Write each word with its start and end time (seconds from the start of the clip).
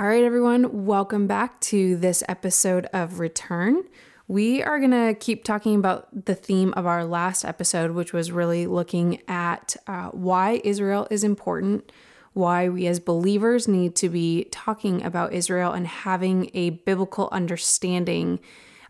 All 0.00 0.06
right, 0.06 0.22
everyone, 0.22 0.86
welcome 0.86 1.26
back 1.26 1.60
to 1.62 1.96
this 1.96 2.22
episode 2.28 2.86
of 2.92 3.18
Return. 3.18 3.82
We 4.28 4.62
are 4.62 4.78
going 4.78 4.92
to 4.92 5.16
keep 5.18 5.42
talking 5.42 5.74
about 5.74 6.26
the 6.26 6.36
theme 6.36 6.72
of 6.76 6.86
our 6.86 7.04
last 7.04 7.44
episode, 7.44 7.90
which 7.90 8.12
was 8.12 8.30
really 8.30 8.68
looking 8.68 9.20
at 9.26 9.74
uh, 9.88 10.10
why 10.10 10.60
Israel 10.62 11.08
is 11.10 11.24
important, 11.24 11.90
why 12.32 12.68
we 12.68 12.86
as 12.86 13.00
believers 13.00 13.66
need 13.66 13.96
to 13.96 14.08
be 14.08 14.44
talking 14.52 15.02
about 15.02 15.32
Israel 15.32 15.72
and 15.72 15.88
having 15.88 16.52
a 16.54 16.70
biblical 16.70 17.28
understanding 17.32 18.38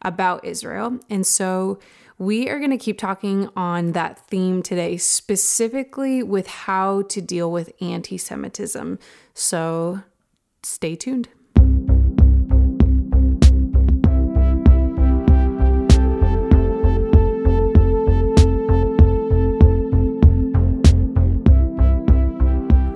about 0.02 0.44
Israel. 0.44 1.00
And 1.08 1.26
so 1.26 1.78
we 2.18 2.50
are 2.50 2.58
going 2.58 2.70
to 2.70 2.76
keep 2.76 2.98
talking 2.98 3.48
on 3.56 3.92
that 3.92 4.18
theme 4.26 4.62
today, 4.62 4.98
specifically 4.98 6.22
with 6.22 6.48
how 6.48 7.00
to 7.04 7.22
deal 7.22 7.50
with 7.50 7.72
anti 7.80 8.18
Semitism. 8.18 8.98
So 9.32 10.02
stay 10.68 10.94
tuned. 10.94 11.28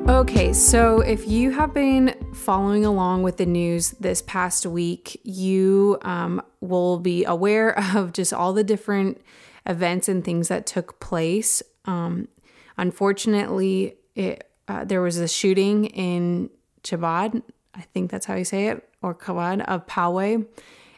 Okay, 0.08 0.52
so 0.52 1.00
if 1.00 1.26
you 1.26 1.50
have 1.50 1.74
been 1.74 2.14
following 2.34 2.84
along 2.84 3.22
with 3.22 3.38
the 3.38 3.46
news 3.46 3.90
this 3.98 4.22
past 4.22 4.66
week, 4.66 5.20
you 5.24 5.98
um, 6.02 6.40
will 6.60 6.98
be 6.98 7.24
aware 7.24 7.76
of 7.96 8.12
just 8.12 8.32
all 8.32 8.52
the 8.52 8.62
different 8.62 9.20
events 9.66 10.08
and 10.08 10.24
things 10.24 10.48
that 10.48 10.66
took 10.66 11.00
place. 11.00 11.62
Um, 11.86 12.28
unfortunately, 12.76 13.96
it, 14.14 14.48
uh, 14.68 14.84
there 14.84 15.02
was 15.02 15.16
a 15.16 15.26
shooting 15.26 15.86
in 15.86 16.50
Chabad, 16.82 17.42
I 17.74 17.82
think 17.82 18.10
that's 18.10 18.26
how 18.26 18.34
you 18.34 18.44
say 18.44 18.68
it, 18.68 18.88
or 19.00 19.14
Chabad 19.14 19.64
of 19.66 19.86
Poway, 19.86 20.46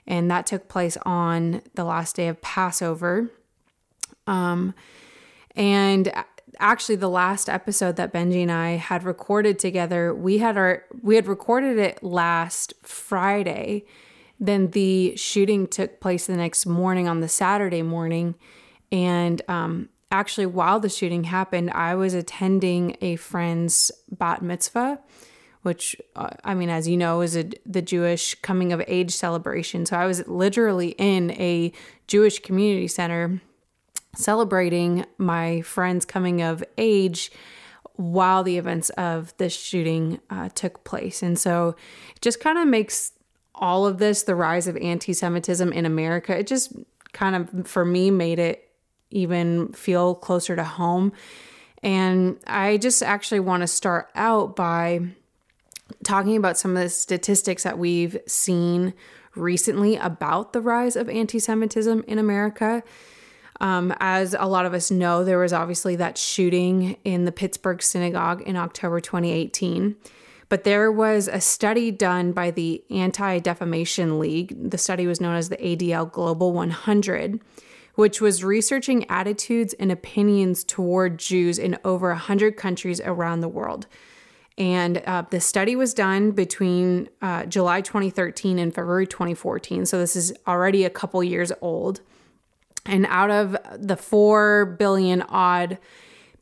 and 0.07 0.31
that 0.31 0.47
took 0.47 0.69
place 0.69 0.97
on 1.05 1.63
the 1.75 1.85
last 1.85 2.17
day 2.17 2.29
of 2.29 2.41
Passover. 2.41 3.31
Um, 4.27 4.75
and 5.55 6.13
actually 6.59 6.97
the 6.97 7.09
last 7.09 7.49
episode 7.49 7.97
that 7.97 8.13
Benji 8.13 8.43
and 8.43 8.53
I 8.53 8.73
had 8.73 9.05
recorded 9.05 9.59
together, 9.59 10.15
we 10.15 10.39
had 10.39 10.57
our 10.57 10.85
we 11.03 11.17
had 11.17 11.27
recorded 11.27 11.79
it 11.79 12.03
last 12.03 12.75
Friday. 12.83 13.85
Then 14.41 14.71
the 14.71 15.15
shooting 15.17 15.67
took 15.67 16.01
place 16.01 16.27
the 16.27 16.37
next 16.37 16.67
morning 16.67 17.09
on 17.09 17.21
the 17.21 17.29
Saturday 17.29 17.83
morning, 17.83 18.35
and 18.91 19.41
um, 19.49 19.89
actually 20.11 20.47
while 20.47 20.81
the 20.81 20.89
shooting 20.89 21.25
happened, 21.25 21.71
I 21.71 21.95
was 21.95 22.15
attending 22.15 22.97
a 23.01 23.17
friend's 23.17 23.93
bat 24.11 24.43
mitzvah, 24.43 25.01
which 25.65 25.97
uh, 26.15 26.29
I 26.45 26.53
mean, 26.53 26.69
as 26.69 26.87
you 26.87 26.97
know, 26.99 27.23
is 27.23 27.37
a, 27.37 27.51
the 27.65 27.81
Jewish 27.81 28.35
coming 28.43 28.73
of 28.73 28.83
age 28.87 29.13
celebration. 29.13 29.87
So 29.87 29.97
I 29.97 30.05
was 30.05 30.27
literally 30.29 30.91
in 30.99 31.31
a 31.33 31.73
Jewish 32.07 32.39
community 32.41 32.87
center 32.87 33.41
celebrating 34.15 35.07
my 35.17 35.63
friend's 35.63 36.05
coming 36.05 36.43
of 36.43 36.63
age 36.77 37.33
while 37.97 38.43
the 38.43 38.59
events 38.59 38.91
of 38.91 39.35
this 39.39 39.57
shooting 39.57 40.21
uh, 40.29 40.51
took 40.51 40.85
place. 40.85 41.23
And 41.23 41.39
so 41.39 41.77
it 42.15 42.21
just 42.21 42.41
kind 42.41 42.59
of 42.59 42.69
makes 42.69 43.13
all 43.55 43.87
of 43.87 43.97
this, 43.97 44.25
the 44.25 44.35
rise 44.35 44.67
of 44.67 44.77
anti 44.77 45.15
Semitism 45.15 45.73
in 45.73 45.87
America, 45.87 46.37
it 46.39 46.47
just 46.47 46.75
kind 47.15 47.37
of, 47.37 47.67
for 47.67 47.87
me, 47.87 48.11
made 48.11 48.39
it 48.39 48.69
even 49.11 49.73
feel 49.73 50.15
closer 50.15 50.57
to 50.57 50.65
home. 50.65 51.13
And 51.83 52.39
I 52.47 52.77
just 52.77 53.03
actually 53.03 53.41
want 53.41 53.63
to 53.63 53.67
start 53.67 54.11
out 54.15 54.57
by 54.57 55.01
talking 56.03 56.37
about 56.37 56.59
some 56.59 56.77
of 56.77 56.83
the 56.83 56.89
statistics 56.89 57.63
that 57.63 57.79
we've 57.79 58.17
seen 58.27 58.95
recently 59.35 59.97
about 59.97 60.53
the 60.53 60.61
rise 60.61 60.97
of 60.97 61.09
anti 61.09 61.39
Semitism 61.39 62.05
in 62.07 62.19
America. 62.19 62.83
Um, 63.61 63.95
as 64.01 64.35
a 64.39 64.47
lot 64.47 64.67
of 64.67 64.75
us 64.75 64.91
know, 64.91 65.25
there 65.25 65.39
was 65.39 65.53
obviously 65.53 65.97
that 65.97 66.19
shooting 66.19 66.97
in 67.05 67.25
the 67.25 67.33
Pittsburgh 67.33 67.83
synagogue 67.83 68.43
in 68.43 68.57
October 68.57 69.01
2018. 69.01 69.97
But 70.49 70.65
there 70.65 70.91
was 70.93 71.29
a 71.29 71.41
study 71.41 71.91
done 71.91 72.33
by 72.33 72.51
the 72.51 72.85
Anti 72.91 73.39
Defamation 73.39 74.19
League. 74.19 74.71
The 74.71 74.79
study 74.79 75.07
was 75.07 75.21
known 75.21 75.37
as 75.37 75.49
the 75.49 75.57
ADL 75.57 76.11
Global 76.11 76.53
100, 76.53 77.41
which 77.95 78.21
was 78.21 78.45
researching 78.45 79.09
attitudes 79.11 79.73
and 79.75 79.91
opinions 79.91 80.65
toward 80.65 81.19
Jews 81.19 81.59
in 81.59 81.79
over 81.85 82.09
100 82.09 82.57
countries 82.57 83.01
around 83.01 83.41
the 83.41 83.49
world. 83.49 83.87
And 84.57 84.99
uh, 84.99 85.25
the 85.31 85.41
study 85.41 85.75
was 85.75 85.95
done 85.95 86.31
between 86.31 87.09
uh, 87.21 87.45
July 87.47 87.81
2013 87.81 88.59
and 88.59 88.73
February 88.73 89.07
2014. 89.07 89.85
So 89.87 89.99
this 89.99 90.15
is 90.15 90.33
already 90.47 90.85
a 90.85 90.91
couple 90.91 91.23
years 91.25 91.51
old. 91.61 92.01
And 92.87 93.07
out 93.07 93.31
of 93.31 93.57
the 93.77 93.97
4 93.97 94.77
billion 94.79 95.23
odd 95.23 95.79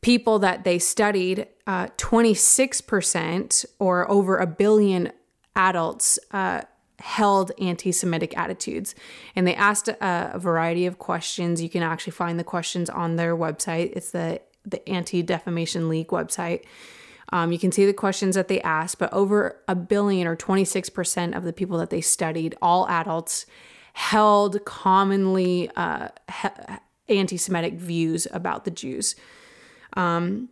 people 0.01 0.37
that 0.39 0.63
they 0.63 0.77
studied, 0.77 1.47
uh, 1.65 1.87
26% 1.97 3.65
or 3.79 4.09
over 4.11 4.37
a 4.37 4.45
billion 4.45 5.11
adults 5.55 6.19
uh, 6.31 6.61
held 6.99 7.51
anti 7.59 7.91
Semitic 7.91 8.37
attitudes. 8.37 8.93
And 9.35 9.47
they 9.47 9.55
asked 9.55 9.87
a, 9.87 10.31
a, 10.33 10.39
variety 10.39 10.85
of 10.85 10.99
questions. 10.99 11.61
You 11.61 11.69
can 11.69 11.83
actually 11.83 12.11
find 12.11 12.39
the 12.39 12.43
questions 12.43 12.89
on 12.89 13.15
their 13.15 13.35
website. 13.35 13.93
It's 13.95 14.11
the, 14.11 14.41
the 14.65 14.87
Anti 14.87 15.23
Defamation 15.23 15.89
League 15.89 16.09
website. 16.09 16.63
Um, 17.33 17.51
you 17.51 17.57
can 17.57 17.71
see 17.71 17.87
the 17.87 17.93
questions 17.93 18.35
that 18.35 18.47
they 18.47 18.61
asked, 18.61 18.99
but 18.99 19.11
over 19.11 19.59
a 19.67 19.73
billion 19.73 20.27
or 20.27 20.35
26% 20.35 21.35
of 21.35 21.43
the 21.43 21.51
people 21.51 21.79
that 21.79 21.89
they 21.89 21.99
studied, 21.99 22.55
all 22.61 22.87
adults, 22.87 23.47
held 23.93 24.63
commonly 24.65 25.67
uh, 25.75 26.09
anti 27.09 27.37
Semitic 27.37 27.73
views 27.73 28.27
about 28.31 28.65
the 28.65 28.71
Jews. 28.71 29.15
Um, 29.97 30.49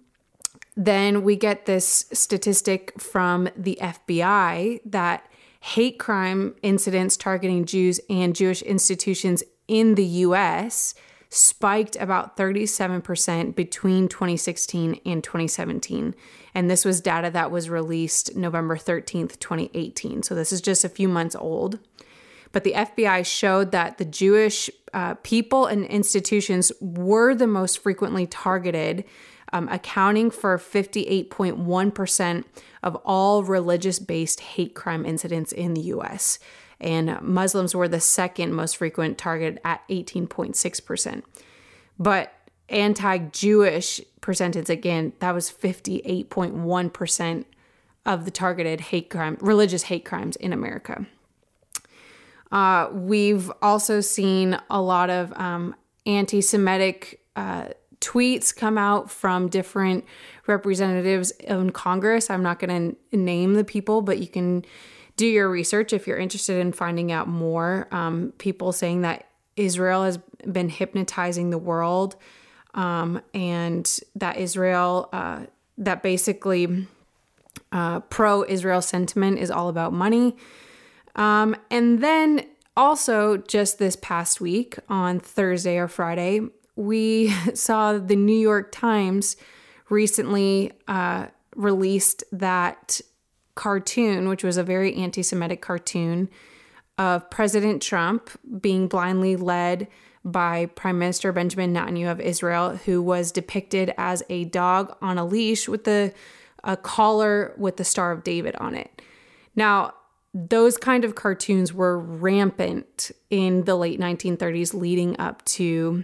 then 0.76 1.22
we 1.22 1.36
get 1.36 1.68
this 1.68 2.08
statistic 2.14 3.00
from 3.00 3.48
the 3.56 3.78
FBI 3.80 4.82
that 4.86 5.30
hate 5.60 6.00
crime 6.00 6.56
incidents 6.64 7.16
targeting 7.16 7.66
Jews 7.66 8.00
and 8.10 8.36
Jewish 8.36 8.64
institutions 8.64 9.44
in 9.68 9.94
the 9.94 10.06
US 10.06 10.96
spiked 11.34 11.96
about 11.96 12.36
37% 12.36 13.56
between 13.56 14.10
2016 14.10 15.00
and 15.06 15.24
2017. 15.24 16.14
And 16.54 16.70
this 16.70 16.84
was 16.84 17.00
data 17.00 17.32
that 17.32 17.50
was 17.50 17.70
released 17.70 18.36
November 18.36 18.76
13th, 18.76 19.40
2018. 19.40 20.24
So 20.24 20.36
this 20.36 20.52
is 20.52 20.60
just 20.60 20.84
a 20.84 20.90
few 20.90 21.08
months 21.08 21.34
old. 21.34 21.80
But 22.52 22.66
the 22.66 22.74
FBI 22.74 23.26
showed 23.26 23.72
that 23.72 23.98
the 23.98 24.04
Jewish 24.04 24.70
uh, 24.94 25.14
people 25.24 25.68
and 25.68 25.86
institutions 25.86 26.70
were 26.82 27.34
the 27.34 27.48
most 27.48 27.80
frequently 27.80 28.28
targeted, 28.28 29.06
um, 29.54 29.70
accounting 29.70 30.32
for 30.32 30.58
58.1% 30.58 32.44
of 32.84 32.96
all 33.06 33.44
religious 33.44 34.00
based 34.00 34.42
hate 34.42 34.76
crime 34.76 35.06
incidents 35.06 35.54
in 35.54 35.76
the 35.76 35.82
US. 35.82 36.40
And 36.82 37.22
Muslims 37.22 37.76
were 37.76 37.88
the 37.88 38.00
second 38.00 38.54
most 38.54 38.76
frequent 38.78 39.18
target 39.18 39.60
at 39.64 39.88
18.6%. 39.88 41.24
But 42.00 42.34
anti 42.70 43.18
Jewish 43.20 44.02
percentage, 44.20 44.70
again, 44.70 45.14
that 45.20 45.34
was 45.34 45.52
58.1% 45.52 47.46
of 48.06 48.26
the 48.26 48.32
targeted 48.32 48.82
hate 48.82 49.12
crime, 49.12 49.38
religious 49.40 49.84
hate 49.84 50.04
crimes 50.04 50.36
in 50.38 50.52
America. 50.52 51.06
Uh, 52.52 52.90
we've 52.92 53.52
also 53.62 54.02
seen 54.02 54.60
a 54.70 54.82
lot 54.82 55.12
of 55.12 55.32
um, 55.34 55.76
anti 56.08 56.42
Semitic 56.42 57.22
uh, 57.36 57.68
tweets 58.00 58.54
come 58.54 58.80
out 58.80 59.12
from 59.12 59.48
different 59.48 60.04
representatives 60.48 61.32
in 61.32 61.70
Congress. 61.70 62.32
I'm 62.32 62.44
not 62.44 62.60
going 62.60 62.98
to 63.12 63.18
name 63.18 63.54
the 63.54 63.64
people, 63.64 64.02
but 64.02 64.18
you 64.18 64.28
can 64.28 64.66
do 65.22 65.28
your 65.28 65.52
research 65.52 65.94
if 65.94 66.08
you're 66.08 66.18
interested 66.18 66.58
in 66.58 66.72
finding 66.72 67.12
out 67.12 67.28
more. 67.28 67.88
Um, 67.92 68.34
people 68.40 68.72
saying 68.72 69.02
that 69.02 69.28
Israel 69.56 70.04
has 70.04 70.18
been 70.52 70.68
hypnotizing 70.68 71.52
the 71.52 71.60
world 71.60 72.16
um, 72.74 73.22
and 73.32 74.00
that 74.16 74.38
Israel, 74.38 75.10
uh, 75.14 75.46
that 75.78 76.02
basically 76.02 76.88
uh, 77.72 78.00
pro 78.00 78.44
Israel 78.44 78.82
sentiment 78.82 79.38
is 79.38 79.52
all 79.52 79.70
about 79.70 79.94
money. 79.94 80.36
Um, 81.16 81.56
and 81.70 82.02
then 82.02 82.48
also, 82.76 83.38
just 83.38 83.78
this 83.78 83.96
past 83.96 84.42
week 84.42 84.80
on 84.90 85.20
Thursday 85.20 85.78
or 85.78 85.88
Friday, 85.88 86.42
we 86.76 87.30
saw 87.54 88.00
the 88.00 88.16
New 88.16 88.40
York 88.40 88.72
Times 88.72 89.38
recently 89.88 90.72
uh, 90.88 91.28
released 91.56 92.24
that 92.32 93.02
cartoon, 93.56 94.30
which 94.30 94.44
was 94.44 94.58
a 94.58 94.64
very 94.64 94.96
anti 94.96 95.22
Semitic 95.22 95.62
cartoon 95.62 96.30
of 96.98 97.30
President 97.30 97.82
Trump 97.82 98.30
being 98.60 98.88
blindly 98.88 99.36
led 99.36 99.88
by 100.24 100.68
Prime 100.68 101.00
Minister 101.00 101.32
Benjamin 101.32 101.74
Netanyahu 101.74 102.12
of 102.12 102.20
Israel, 102.22 102.78
who 102.78 103.02
was 103.02 103.32
depicted 103.32 103.94
as 103.98 104.22
a 104.30 104.46
dog 104.46 104.96
on 105.02 105.18
a 105.18 105.26
leash 105.26 105.68
with 105.68 105.84
the 105.84 106.14
a 106.64 106.78
collar 106.78 107.56
with 107.58 107.78
the 107.78 107.84
Star 107.84 108.12
of 108.12 108.24
David 108.24 108.56
on 108.58 108.76
it. 108.76 109.02
Now, 109.56 109.96
those 110.34 110.78
kind 110.78 111.04
of 111.04 111.16
cartoons 111.16 111.74
were 111.74 112.00
rampant 112.00 113.12
in 113.30 113.66
the 113.66 113.76
late 113.76 114.00
1930s, 114.00 114.74
leading 114.74 115.20
up 115.20 115.44
to 115.46 116.04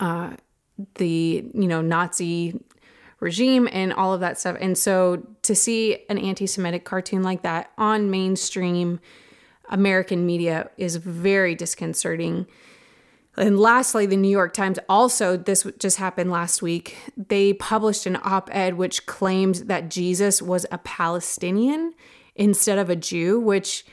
uh, 0.00 0.34
the 0.96 1.44
you 1.52 1.68
know 1.68 1.80
Nazi 1.80 2.60
regime 3.24 3.68
and 3.72 3.92
all 3.92 4.14
of 4.14 4.20
that 4.20 4.38
stuff. 4.38 4.56
And 4.60 4.78
so 4.78 5.26
to 5.42 5.54
see 5.54 6.04
an 6.08 6.18
anti-Semitic 6.18 6.84
cartoon 6.84 7.22
like 7.22 7.42
that 7.42 7.72
on 7.76 8.10
mainstream 8.10 9.00
American 9.70 10.26
media 10.26 10.70
is 10.76 10.96
very 10.96 11.54
disconcerting. 11.54 12.46
And 13.36 13.58
lastly, 13.58 14.06
the 14.06 14.16
New 14.16 14.30
York 14.30 14.52
Times 14.52 14.78
also, 14.88 15.36
this 15.36 15.66
just 15.80 15.96
happened 15.96 16.30
last 16.30 16.62
week, 16.62 16.96
they 17.16 17.54
published 17.54 18.06
an 18.06 18.18
op 18.22 18.48
ed 18.52 18.74
which 18.74 19.06
claimed 19.06 19.56
that 19.66 19.90
Jesus 19.90 20.40
was 20.40 20.66
a 20.70 20.78
Palestinian 20.78 21.94
instead 22.36 22.78
of 22.78 22.90
a 22.90 22.96
Jew, 22.96 23.40
which 23.40 23.84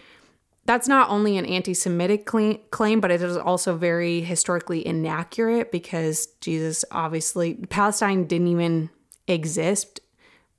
that's 0.65 0.87
not 0.87 1.09
only 1.09 1.37
an 1.37 1.45
anti 1.45 1.73
Semitic 1.73 2.25
claim, 2.25 2.99
but 2.99 3.09
it 3.09 3.21
is 3.21 3.37
also 3.37 3.75
very 3.75 4.21
historically 4.21 4.85
inaccurate 4.85 5.71
because 5.71 6.27
Jesus 6.41 6.85
obviously, 6.91 7.55
Palestine 7.55 8.25
didn't 8.25 8.47
even 8.47 8.89
exist 9.31 9.99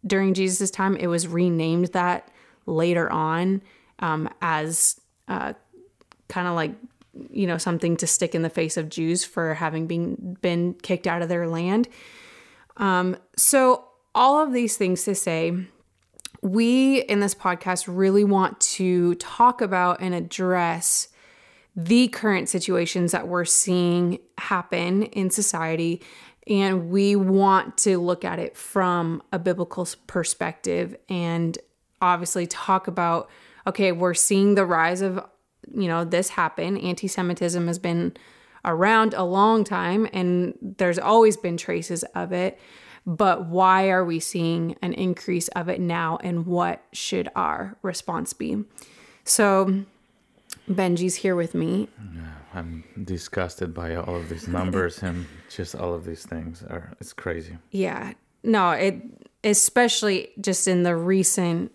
during 0.06 0.34
Jesus' 0.34 0.70
time. 0.70 0.96
It 0.96 1.06
was 1.06 1.28
renamed 1.28 1.88
that 1.88 2.28
later 2.66 3.10
on 3.10 3.62
um, 3.98 4.28
as 4.40 5.00
uh, 5.28 5.52
kind 6.28 6.48
of 6.48 6.54
like, 6.54 6.72
you 7.30 7.46
know, 7.46 7.58
something 7.58 7.96
to 7.98 8.06
stick 8.06 8.34
in 8.34 8.42
the 8.42 8.50
face 8.50 8.76
of 8.76 8.88
Jews 8.88 9.24
for 9.24 9.54
having 9.54 9.86
been, 9.86 10.36
been 10.40 10.74
kicked 10.74 11.06
out 11.06 11.22
of 11.22 11.28
their 11.28 11.48
land. 11.48 11.88
Um, 12.76 13.16
so, 13.36 13.84
all 14.14 14.42
of 14.42 14.52
these 14.52 14.76
things 14.76 15.04
to 15.04 15.14
say, 15.14 15.56
we 16.42 17.00
in 17.02 17.20
this 17.20 17.34
podcast 17.34 17.84
really 17.86 18.24
want 18.24 18.60
to 18.60 19.14
talk 19.14 19.60
about 19.60 20.00
and 20.00 20.14
address 20.14 21.08
the 21.74 22.08
current 22.08 22.48
situations 22.48 23.12
that 23.12 23.28
we're 23.28 23.44
seeing 23.44 24.18
happen 24.36 25.04
in 25.04 25.30
society. 25.30 26.02
And 26.48 26.90
we 26.90 27.16
want 27.16 27.78
to 27.78 27.98
look 27.98 28.24
at 28.24 28.38
it 28.38 28.56
from 28.56 29.22
a 29.32 29.38
biblical 29.38 29.86
perspective 30.06 30.96
and 31.08 31.56
obviously 32.00 32.46
talk 32.46 32.88
about 32.88 33.30
okay, 33.64 33.92
we're 33.92 34.12
seeing 34.12 34.56
the 34.56 34.66
rise 34.66 35.02
of, 35.02 35.24
you 35.72 35.86
know, 35.86 36.04
this 36.04 36.30
happen. 36.30 36.76
Anti 36.76 37.06
Semitism 37.06 37.68
has 37.68 37.78
been 37.78 38.12
around 38.64 39.14
a 39.14 39.22
long 39.22 39.62
time 39.62 40.08
and 40.12 40.58
there's 40.60 40.98
always 40.98 41.36
been 41.36 41.56
traces 41.56 42.02
of 42.16 42.32
it 42.32 42.58
but 43.06 43.46
why 43.46 43.90
are 43.90 44.04
we 44.04 44.20
seeing 44.20 44.76
an 44.82 44.92
increase 44.92 45.48
of 45.48 45.68
it 45.68 45.80
now 45.80 46.18
and 46.22 46.46
what 46.46 46.84
should 46.92 47.28
our 47.34 47.76
response 47.82 48.32
be? 48.32 48.64
So, 49.24 49.84
Benji's 50.70 51.16
here 51.16 51.34
with 51.34 51.54
me. 51.54 51.88
I'm 52.54 52.84
disgusted 53.04 53.74
by 53.74 53.96
all 53.96 54.16
of 54.16 54.28
these 54.28 54.46
numbers 54.46 55.02
and 55.02 55.26
just 55.54 55.74
all 55.74 55.94
of 55.94 56.04
these 56.04 56.24
things 56.24 56.62
are 56.62 56.92
it's 57.00 57.12
crazy. 57.12 57.58
Yeah. 57.70 58.12
No, 58.42 58.70
it 58.70 59.02
especially 59.44 60.30
just 60.40 60.68
in 60.68 60.82
the 60.82 60.96
recent 60.96 61.72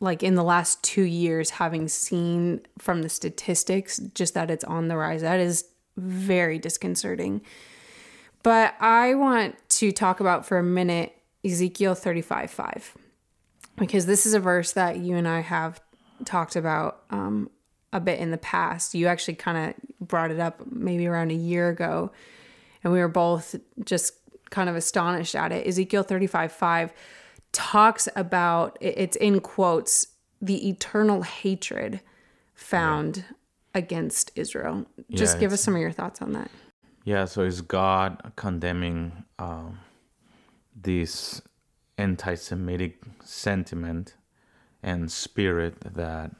like 0.00 0.22
in 0.22 0.34
the 0.34 0.42
last 0.42 0.82
2 0.82 1.02
years 1.02 1.50
having 1.50 1.86
seen 1.86 2.60
from 2.78 3.02
the 3.02 3.08
statistics 3.08 3.98
just 4.14 4.34
that 4.34 4.50
it's 4.50 4.64
on 4.64 4.88
the 4.88 4.96
rise. 4.96 5.22
That 5.22 5.38
is 5.38 5.66
very 5.96 6.58
disconcerting. 6.58 7.42
But 8.42 8.74
I 8.80 9.14
want 9.14 9.56
to 9.70 9.92
talk 9.92 10.20
about 10.20 10.44
for 10.44 10.58
a 10.58 10.62
minute 10.62 11.14
Ezekiel 11.44 11.94
35 11.94 12.50
5, 12.50 12.96
because 13.78 14.06
this 14.06 14.26
is 14.26 14.34
a 14.34 14.40
verse 14.40 14.72
that 14.72 14.98
you 14.98 15.16
and 15.16 15.26
I 15.28 15.40
have 15.40 15.80
talked 16.24 16.56
about 16.56 17.02
um, 17.10 17.50
a 17.92 18.00
bit 18.00 18.18
in 18.18 18.30
the 18.30 18.38
past. 18.38 18.94
You 18.94 19.06
actually 19.06 19.34
kind 19.34 19.74
of 19.74 20.08
brought 20.08 20.30
it 20.30 20.40
up 20.40 20.62
maybe 20.70 21.06
around 21.06 21.30
a 21.30 21.34
year 21.34 21.68
ago, 21.68 22.12
and 22.82 22.92
we 22.92 22.98
were 22.98 23.08
both 23.08 23.54
just 23.84 24.14
kind 24.50 24.68
of 24.68 24.76
astonished 24.76 25.34
at 25.34 25.52
it. 25.52 25.66
Ezekiel 25.66 26.02
35 26.02 26.52
5 26.52 26.92
talks 27.52 28.08
about, 28.16 28.76
it's 28.80 29.16
in 29.16 29.40
quotes, 29.40 30.08
the 30.40 30.68
eternal 30.68 31.22
hatred 31.22 32.00
found 32.54 33.18
yeah. 33.18 33.22
against 33.74 34.32
Israel. 34.34 34.86
Just 35.10 35.36
yeah, 35.36 35.40
give 35.40 35.52
us 35.52 35.60
some 35.62 35.74
of 35.74 35.80
your 35.80 35.92
thoughts 35.92 36.20
on 36.20 36.32
that. 36.32 36.50
Yeah, 37.04 37.24
so 37.24 37.42
is 37.42 37.60
God 37.60 38.32
condemning 38.36 39.24
um, 39.38 39.80
this 40.74 41.42
anti-Semitic 41.98 43.02
sentiment 43.24 44.14
and 44.82 45.10
spirit 45.10 45.80
that 45.80 46.32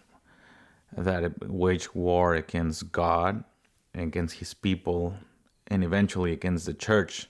that 0.97 1.49
wage 1.49 1.95
war 1.95 2.35
against 2.35 2.93
God, 2.93 3.45
and 3.95 4.03
against 4.03 4.37
His 4.37 4.53
people, 4.53 5.15
and 5.73 5.83
eventually 5.83 6.33
against 6.33 6.67
the 6.67 6.75
church 6.75 7.29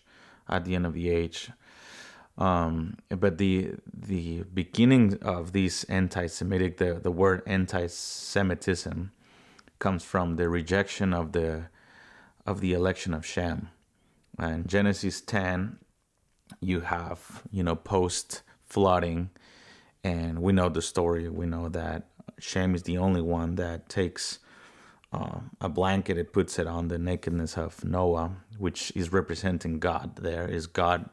at 0.49 0.65
the 0.65 0.75
end 0.75 0.87
of 0.87 0.93
the 0.93 1.09
age? 1.09 1.50
Um, 2.39 2.97
but 3.09 3.39
the 3.39 3.75
the 3.93 4.43
beginning 4.55 5.19
of 5.23 5.53
this 5.53 5.85
anti-Semitic, 5.85 6.79
the 6.79 6.94
the 6.94 7.11
word 7.11 7.43
anti-Semitism, 7.47 9.12
comes 9.79 10.05
from 10.05 10.37
the 10.37 10.49
rejection 10.49 11.12
of 11.12 11.33
the 11.33 11.67
of 12.47 12.61
the 12.61 12.73
election 12.73 13.15
of 13.15 13.25
Shem. 13.25 13.69
And 14.39 14.67
Genesis 14.67 15.21
10, 15.21 15.79
you 16.61 16.81
have, 16.81 17.43
you 17.50 17.62
know, 17.62 17.77
post 17.77 18.43
flooding, 18.65 19.31
and 20.03 20.41
we 20.41 20.53
know 20.53 20.69
the 20.69 20.83
story. 20.83 21.29
We 21.29 21.47
know 21.47 21.69
that 21.69 22.09
Shem 22.39 22.75
is 22.75 22.85
the 22.85 22.99
only 22.99 23.21
one 23.21 23.56
that 23.56 23.89
takes 23.89 24.39
uh, 25.12 25.41
a 25.61 25.69
blanket, 25.69 26.17
it 26.17 26.32
puts 26.32 26.59
it 26.59 26.67
on 26.67 26.88
the 26.88 26.99
nakedness 26.99 27.59
of 27.59 27.85
Noah, 27.85 28.37
which 28.59 28.93
is 28.94 29.12
representing 29.12 29.79
God. 29.79 30.17
There 30.17 30.49
is 30.49 30.67
God, 30.67 31.09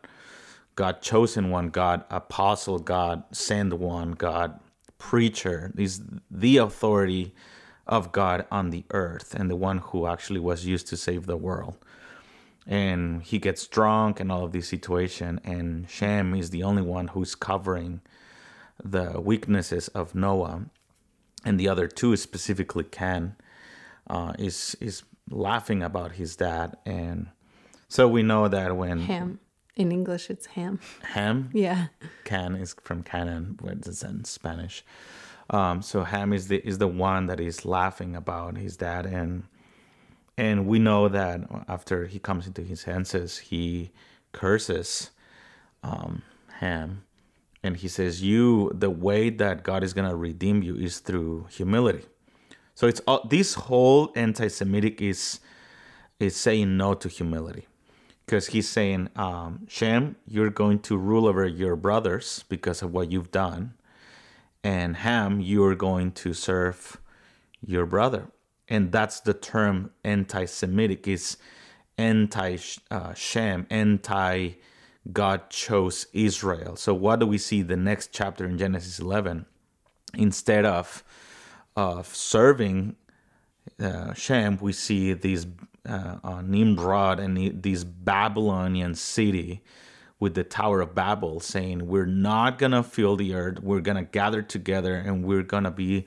God 0.75 1.01
chosen 1.01 1.49
one, 1.49 1.69
God 1.69 2.05
apostle, 2.09 2.79
God 2.79 3.23
send 3.31 3.73
one, 3.73 4.11
God 4.13 4.59
preacher. 4.97 5.71
Is 5.77 6.01
the 6.31 6.57
authority 6.57 7.33
of 7.87 8.11
God 8.11 8.45
on 8.51 8.69
the 8.69 8.85
earth 8.91 9.33
and 9.33 9.49
the 9.49 9.55
one 9.55 9.79
who 9.79 10.05
actually 10.05 10.39
was 10.39 10.65
used 10.65 10.87
to 10.87 10.97
save 10.97 11.25
the 11.25 11.35
world. 11.35 11.75
And 12.67 13.23
he 13.23 13.39
gets 13.39 13.65
drunk 13.65 14.19
and 14.19 14.31
all 14.31 14.45
of 14.45 14.51
this 14.51 14.67
situation, 14.67 15.41
and 15.43 15.89
Shem 15.89 16.35
is 16.35 16.51
the 16.51 16.61
only 16.61 16.83
one 16.83 17.07
who's 17.09 17.33
covering 17.33 18.01
the 18.81 19.19
weaknesses 19.19 19.87
of 19.89 20.13
Noah, 20.13 20.65
and 21.43 21.59
the 21.59 21.67
other 21.67 21.87
two, 21.87 22.15
specifically 22.15 22.83
Can, 22.83 23.35
uh, 24.09 24.33
is 24.39 24.75
is 24.79 25.03
laughing 25.29 25.83
about 25.83 26.13
his 26.13 26.35
dad, 26.35 26.77
and 26.85 27.27
so 27.87 28.07
we 28.07 28.23
know 28.23 28.47
that 28.47 28.75
when 28.75 28.99
Ham 29.01 29.39
in 29.79 29.91
English 29.91 30.29
it's 30.29 30.45
Ham. 30.47 30.79
Ham. 31.03 31.49
Yeah. 31.53 31.87
Can 32.25 32.55
is 32.55 32.75
from 32.83 33.01
Canaan, 33.01 33.57
which 33.61 33.87
is 33.87 34.03
in 34.03 34.25
Spanish. 34.25 34.83
Um, 35.49 35.81
so 35.81 36.03
Ham 36.03 36.33
is 36.33 36.47
the 36.49 36.57
is 36.67 36.77
the 36.77 36.87
one 36.87 37.25
that 37.27 37.39
is 37.39 37.65
laughing 37.65 38.15
about 38.15 38.57
his 38.57 38.77
dad, 38.77 39.05
and 39.05 39.43
and 40.37 40.67
we 40.67 40.79
know 40.79 41.07
that 41.07 41.41
after 41.67 42.05
he 42.05 42.19
comes 42.19 42.45
into 42.45 42.61
his 42.61 42.81
senses, 42.81 43.37
he 43.37 43.91
curses 44.31 45.11
um, 45.81 46.21
Ham, 46.59 47.03
and 47.63 47.77
he 47.77 47.87
says, 47.87 48.21
"You, 48.21 48.71
the 48.75 48.91
way 48.91 49.29
that 49.29 49.63
God 49.63 49.83
is 49.83 49.93
gonna 49.93 50.15
redeem 50.15 50.61
you 50.61 50.75
is 50.75 50.99
through 50.99 51.47
humility." 51.49 52.05
So 52.79 52.87
it's 52.87 53.01
all, 53.05 53.27
this 53.27 53.55
whole 53.55 54.13
anti-Semitic 54.15 55.01
is 55.01 55.41
is 56.17 56.37
saying 56.37 56.77
no 56.77 56.93
to 56.93 57.09
humility 57.09 57.67
because 58.25 58.47
he's 58.47 58.69
saying, 58.69 59.09
um, 59.17 59.67
Shem, 59.67 60.15
you're 60.25 60.49
going 60.49 60.79
to 60.83 60.95
rule 60.95 61.27
over 61.27 61.45
your 61.45 61.75
brothers 61.75 62.45
because 62.47 62.81
of 62.81 62.93
what 62.93 63.11
you've 63.11 63.31
done 63.31 63.73
and 64.63 64.95
Ham, 64.95 65.41
you're 65.41 65.75
going 65.75 66.13
to 66.23 66.33
serve 66.33 67.01
your 67.59 67.85
brother. 67.85 68.27
And 68.69 68.93
that's 68.93 69.19
the 69.19 69.33
term 69.33 69.91
anti 70.05 70.45
Semitic 70.45 71.05
is 71.05 71.35
anti 71.97 72.57
uh, 72.89 73.13
God 75.11 75.49
chose 75.49 76.07
Israel. 76.13 76.77
So, 76.77 76.93
what 76.93 77.19
do 77.19 77.25
we 77.25 77.39
see 77.39 77.61
the 77.61 77.75
next 77.75 78.13
chapter 78.13 78.45
in 78.45 78.57
Genesis 78.57 78.99
11? 78.99 79.45
Instead 80.13 80.63
of, 80.63 81.03
of 81.79 82.13
serving 82.13 82.95
uh, 83.79 84.13
Shem, 84.13 84.57
we 84.59 84.73
see 84.73 85.13
these 85.13 85.47
uh, 85.87 86.17
uh, 86.23 86.41
Nimrod 86.41 87.19
and 87.19 87.63
these 87.63 87.83
Babylonian 87.83 88.95
city 88.95 89.61
with 90.19 90.33
the 90.33 90.43
Tower 90.43 90.81
of 90.81 90.93
Babel, 90.93 91.39
saying, 91.39 91.87
We're 91.87 92.05
not 92.05 92.57
going 92.57 92.73
to 92.73 92.83
fill 92.83 93.15
the 93.15 93.33
earth. 93.33 93.61
We're 93.61 93.79
going 93.79 93.95
to 93.95 94.03
gather 94.03 94.41
together 94.41 94.95
and 94.95 95.23
we're 95.23 95.43
going 95.43 95.63
to 95.63 95.71
be 95.71 96.05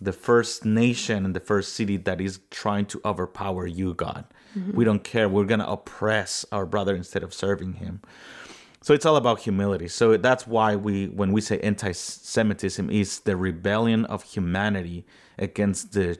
the 0.00 0.12
first 0.12 0.64
nation 0.64 1.24
and 1.24 1.36
the 1.36 1.40
first 1.40 1.74
city 1.74 1.96
that 1.98 2.20
is 2.20 2.40
trying 2.50 2.86
to 2.86 3.00
overpower 3.04 3.66
you, 3.66 3.94
God. 3.94 4.24
Mm-hmm. 4.58 4.76
We 4.76 4.84
don't 4.84 5.04
care. 5.04 5.28
We're 5.28 5.44
going 5.44 5.60
to 5.60 5.70
oppress 5.70 6.44
our 6.50 6.66
brother 6.66 6.96
instead 6.96 7.22
of 7.22 7.32
serving 7.32 7.74
him. 7.74 8.02
So 8.84 8.92
it's 8.92 9.06
all 9.06 9.16
about 9.16 9.40
humility. 9.40 9.88
So 9.88 10.18
that's 10.18 10.46
why 10.46 10.76
we, 10.76 11.06
when 11.06 11.32
we 11.32 11.40
say 11.40 11.58
anti-Semitism, 11.60 12.90
is 12.90 13.20
the 13.20 13.34
rebellion 13.34 14.04
of 14.04 14.22
humanity 14.24 15.06
against 15.38 15.92
the 15.92 16.18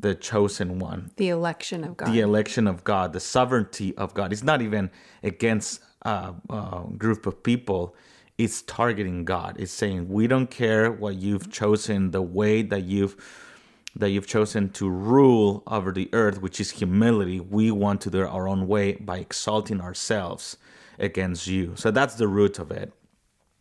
the 0.00 0.14
chosen 0.14 0.78
one, 0.78 1.10
The 1.16 1.28
election 1.28 1.84
of 1.84 1.96
God. 1.96 2.12
the 2.12 2.20
election 2.20 2.66
of 2.66 2.84
God, 2.84 3.12
the 3.12 3.20
sovereignty 3.20 3.94
of 3.96 4.12
God. 4.12 4.32
It's 4.32 4.42
not 4.42 4.60
even 4.60 4.90
against 5.22 5.80
a, 6.02 6.34
a 6.50 6.84
group 6.98 7.26
of 7.26 7.42
people. 7.42 7.94
It's 8.36 8.62
targeting 8.62 9.24
God. 9.24 9.56
It's 9.58 9.70
saying 9.70 10.08
we 10.08 10.26
don't 10.26 10.50
care 10.50 10.90
what 10.90 11.14
you've 11.14 11.50
chosen, 11.50 12.10
the 12.10 12.22
way 12.22 12.62
that 12.62 12.84
you've 12.84 13.14
that 13.94 14.08
you've 14.10 14.26
chosen 14.26 14.70
to 14.70 14.88
rule 14.88 15.62
over 15.66 15.92
the 15.92 16.08
earth, 16.14 16.40
which 16.40 16.60
is 16.60 16.70
humility. 16.70 17.40
We 17.40 17.70
want 17.70 18.00
to 18.02 18.10
do 18.10 18.22
it 18.22 18.26
our 18.26 18.48
own 18.48 18.66
way 18.66 18.94
by 18.94 19.18
exalting 19.18 19.80
ourselves 19.82 20.56
against 20.98 21.46
you. 21.46 21.74
So 21.76 21.90
that's 21.90 22.14
the 22.14 22.28
root 22.28 22.58
of 22.58 22.70
it. 22.70 22.92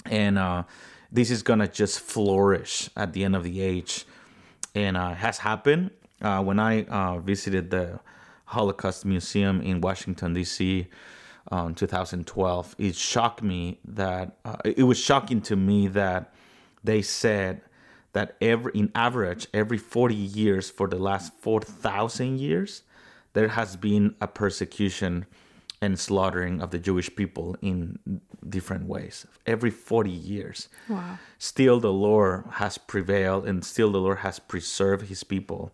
And 0.06 0.38
uh, 0.38 0.64
this 1.12 1.32
is 1.32 1.44
gonna 1.44 1.68
just 1.68 2.00
flourish 2.00 2.90
at 2.96 3.14
the 3.14 3.24
end 3.24 3.36
of 3.36 3.44
the 3.44 3.62
age, 3.62 4.06
and 4.76 4.98
uh, 4.98 5.14
has 5.14 5.38
happened. 5.40 5.92
Uh, 6.22 6.42
when 6.42 6.60
I 6.60 6.84
uh, 6.86 7.20
visited 7.20 7.70
the 7.70 8.00
Holocaust 8.46 9.06
Museum 9.06 9.62
in 9.62 9.82
Washington 9.82 10.34
D.C. 10.34 10.88
In 11.52 11.76
2012, 11.76 12.76
it 12.80 12.96
shocked 12.96 13.44
me 13.44 13.78
that 13.86 14.38
uh, 14.46 14.56
it 14.64 14.84
was 14.84 14.98
shocking 14.98 15.42
to 15.42 15.56
me 15.56 15.88
that 15.90 16.34
they 16.84 17.02
said 17.02 17.62
that 18.14 18.36
every 18.42 18.72
in 18.74 18.92
average 18.96 19.48
every 19.54 19.78
40 19.78 20.16
years 20.16 20.70
for 20.70 20.88
the 20.88 20.98
last 20.98 21.34
4,000 21.40 22.40
years, 22.40 22.84
there 23.34 23.50
has 23.50 23.76
been 23.76 24.16
a 24.22 24.28
persecution 24.28 25.26
and 25.84 26.00
slaughtering 26.00 26.62
of 26.62 26.72
the 26.72 26.80
Jewish 26.80 27.14
people 27.14 27.58
in 27.62 28.00
different 28.48 28.88
ways. 28.88 29.28
Every 29.46 29.70
40 29.70 30.10
years. 30.10 30.70
Wow. 30.88 31.20
Still, 31.38 31.82
the 31.82 31.92
Lord 31.92 32.46
has 32.52 32.78
prevailed 32.78 33.46
and 33.46 33.66
still 33.66 33.92
the 33.92 34.00
Lord 34.00 34.20
has 34.20 34.40
preserved 34.40 35.08
his 35.08 35.26
people. 35.26 35.74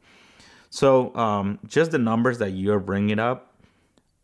So, 0.72 1.16
um, 1.16 1.60
just 1.68 1.92
the 1.92 2.00
numbers 2.00 2.40
that 2.40 2.52
you're 2.52 2.80
bringing 2.80 3.20
up, 3.20 3.54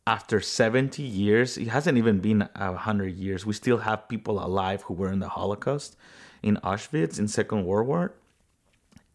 after 0.08 0.40
70 0.40 1.02
years, 1.02 1.58
it 1.58 1.68
hasn't 1.68 1.98
even 1.98 2.20
been 2.20 2.48
100 2.56 3.16
years, 3.16 3.46
we 3.46 3.54
still 3.54 3.78
have 3.78 4.08
people 4.10 4.44
alive 4.44 4.84
who 4.84 4.94
were 4.94 5.12
in 5.12 5.20
the 5.20 5.30
Holocaust 5.30 5.98
in 6.44 6.58
Auschwitz 6.58 7.20
in 7.20 7.28
Second 7.28 7.66
World 7.66 7.88
War. 7.88 8.14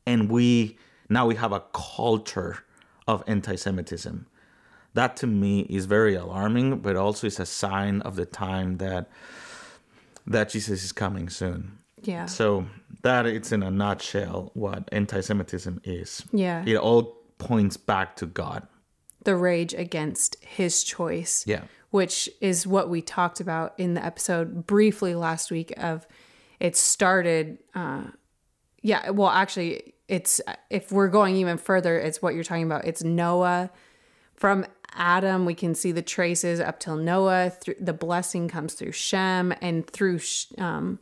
And 0.07 0.29
we 0.31 0.79
now 1.09 1.27
we 1.27 1.35
have 1.35 1.53
a 1.53 1.63
culture 1.73 2.65
of 3.07 3.23
anti-Semitism. 3.27 4.27
That 4.95 5.17
to 5.19 5.27
me 5.27 5.61
is 5.61 5.87
very 5.87 6.15
alarming, 6.15 6.81
but 6.81 6.97
also 6.97 7.27
is 7.27 7.41
a 7.41 7.47
sign 7.47 8.01
of 8.03 8.17
the 8.17 8.27
time 8.27 8.79
that 8.79 9.09
that 10.27 10.51
Jesus 10.51 10.85
is 10.85 10.93
coming 10.93 11.29
soon. 11.29 11.79
Yeah. 12.03 12.27
So 12.27 12.67
that 13.03 13.27
it's 13.27 13.53
in 13.53 13.63
a 13.63 13.71
nutshell 13.71 14.51
what 14.55 14.89
anti-Semitism 14.93 15.81
is. 15.85 16.25
Yeah. 16.33 16.65
It 16.67 16.77
all 16.77 17.17
points 17.39 17.77
back 17.77 18.17
to 18.17 18.27
God. 18.27 18.67
the 19.25 19.37
rage 19.37 19.75
against 19.75 20.43
his 20.45 20.83
choice. 20.83 21.45
Yeah. 21.47 21.65
Which 21.91 22.31
is 22.41 22.67
what 22.67 22.89
we 22.89 23.03
talked 23.03 23.41
about 23.41 23.75
in 23.79 23.95
the 23.95 24.05
episode 24.05 24.67
briefly 24.67 25.15
last 25.15 25.51
week 25.51 25.73
of 25.77 26.07
it 26.59 26.77
started 26.77 27.59
uh 27.75 28.05
yeah, 28.83 29.11
well 29.11 29.29
actually 29.29 29.95
it's 30.09 30.41
if 30.71 30.91
we're 30.91 31.09
going 31.09 31.37
even 31.37 31.59
further, 31.59 31.99
it's 31.99 32.23
what 32.23 32.35
you're 32.35 32.45
talking 32.45 32.65
about. 32.65 32.85
It's 32.85 33.05
Noah 33.05 33.71
from 34.35 34.65
Adam, 34.95 35.45
we 35.45 35.55
can 35.55 35.75
see 35.75 35.93
the 35.93 36.03
traces 36.03 36.61
up 36.61 36.81
till 36.81 36.97
Noah. 36.97 37.51
Through, 37.51 37.77
the 37.81 37.93
blessing 37.93 38.49
comes 38.49 38.75
through 38.75 38.93
Shem, 38.93 39.55
and 39.61 39.87
through 39.89 40.21
um, 40.59 40.99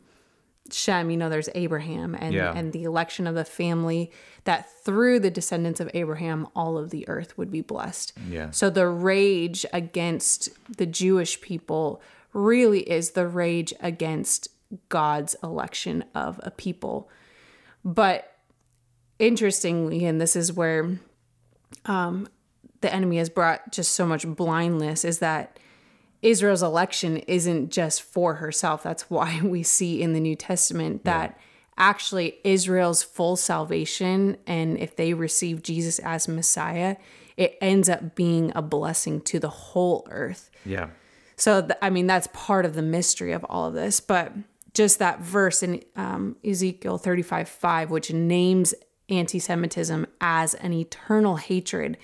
Shem, 0.71 1.09
you 1.09 1.17
know, 1.17 1.29
there's 1.29 1.49
Abraham 1.55 2.15
and 2.15 2.33
Yeah. 2.33 2.53
and 2.55 2.71
the 2.73 2.83
election 2.83 3.25
of 3.27 3.35
the 3.35 3.45
family. 3.45 4.11
That 4.45 4.67
through 4.83 5.19
the 5.19 5.31
descendants 5.31 5.79
of 5.79 5.89
Abraham, 5.93 6.47
all 6.55 6.77
of 6.77 6.91
the 6.91 7.07
earth 7.09 7.37
would 7.37 7.51
be 7.51 7.61
blessed. 7.61 8.13
Yeah. 8.29 8.51
So 8.51 8.69
the 8.69 8.87
rage 8.87 9.65
against 9.73 10.49
the 10.77 10.85
Jewish 10.85 11.41
people 11.41 12.01
really 12.33 12.81
is 12.89 13.11
the 13.11 13.27
rage 13.27 13.73
against 13.79 14.47
God's 14.89 15.35
election 15.43 16.05
of 16.13 16.39
a 16.43 16.51
people. 16.51 17.09
But 17.83 18.31
interestingly, 19.17 20.05
and 20.05 20.21
this 20.21 20.35
is 20.35 20.53
where 20.53 20.99
um, 21.85 22.27
the 22.81 22.93
enemy 22.93 23.17
has 23.17 23.29
brought 23.29 23.71
just 23.71 23.91
so 23.91 24.05
much 24.05 24.25
blindness, 24.27 25.03
is 25.03 25.19
that 25.19 25.59
Israel's 26.21 26.63
election 26.63 27.17
isn't 27.17 27.71
just 27.71 28.01
for 28.01 28.35
herself. 28.35 28.83
That's 28.83 29.09
why 29.09 29.41
we 29.43 29.63
see 29.63 30.01
in 30.01 30.13
the 30.13 30.19
New 30.19 30.35
Testament 30.35 31.05
that 31.05 31.39
actually 31.77 32.37
Israel's 32.43 33.01
full 33.01 33.37
salvation, 33.37 34.37
and 34.45 34.77
if 34.77 34.95
they 34.95 35.13
receive 35.13 35.63
Jesus 35.63 35.99
as 35.99 36.27
Messiah, 36.27 36.97
it 37.37 37.57
ends 37.61 37.87
up 37.87 38.15
being 38.15 38.51
a 38.53 38.61
blessing 38.61 39.21
to 39.21 39.39
the 39.39 39.49
whole 39.49 40.05
earth. 40.11 40.51
Yeah. 40.65 40.89
So, 41.37 41.61
th- 41.61 41.79
I 41.81 41.89
mean, 41.89 42.05
that's 42.05 42.27
part 42.33 42.65
of 42.65 42.75
the 42.75 42.81
mystery 42.81 43.31
of 43.31 43.45
all 43.45 43.65
of 43.65 43.73
this. 43.73 44.01
But 44.01 44.33
just 44.73 44.99
that 44.99 45.21
verse 45.21 45.63
in 45.63 45.81
um, 45.95 46.35
Ezekiel 46.43 46.97
35 46.97 47.47
5, 47.47 47.91
which 47.91 48.11
names 48.11 48.73
anti 49.07 49.39
Semitism 49.39 50.05
as 50.19 50.53
an 50.55 50.73
eternal 50.73 51.37
hatred, 51.37 51.97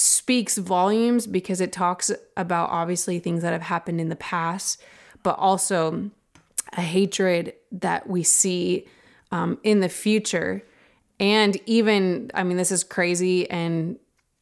speaks 0.00 0.56
volumes 0.56 1.26
because 1.26 1.60
it 1.60 1.72
talks 1.72 2.10
about 2.36 2.70
obviously 2.70 3.18
things 3.18 3.42
that 3.42 3.52
have 3.52 3.62
happened 3.62 4.00
in 4.00 4.08
the 4.08 4.16
past, 4.16 4.80
but 5.22 5.38
also 5.38 6.10
a 6.72 6.80
hatred 6.80 7.52
that 7.70 8.08
we 8.08 8.22
see 8.22 8.86
um, 9.30 9.58
in 9.62 9.80
the 9.80 9.88
future. 9.88 10.64
And 11.18 11.58
even, 11.66 12.30
I 12.34 12.42
mean, 12.44 12.56
this 12.56 12.72
is 12.72 12.82
crazy 12.82 13.48
and 13.50 13.98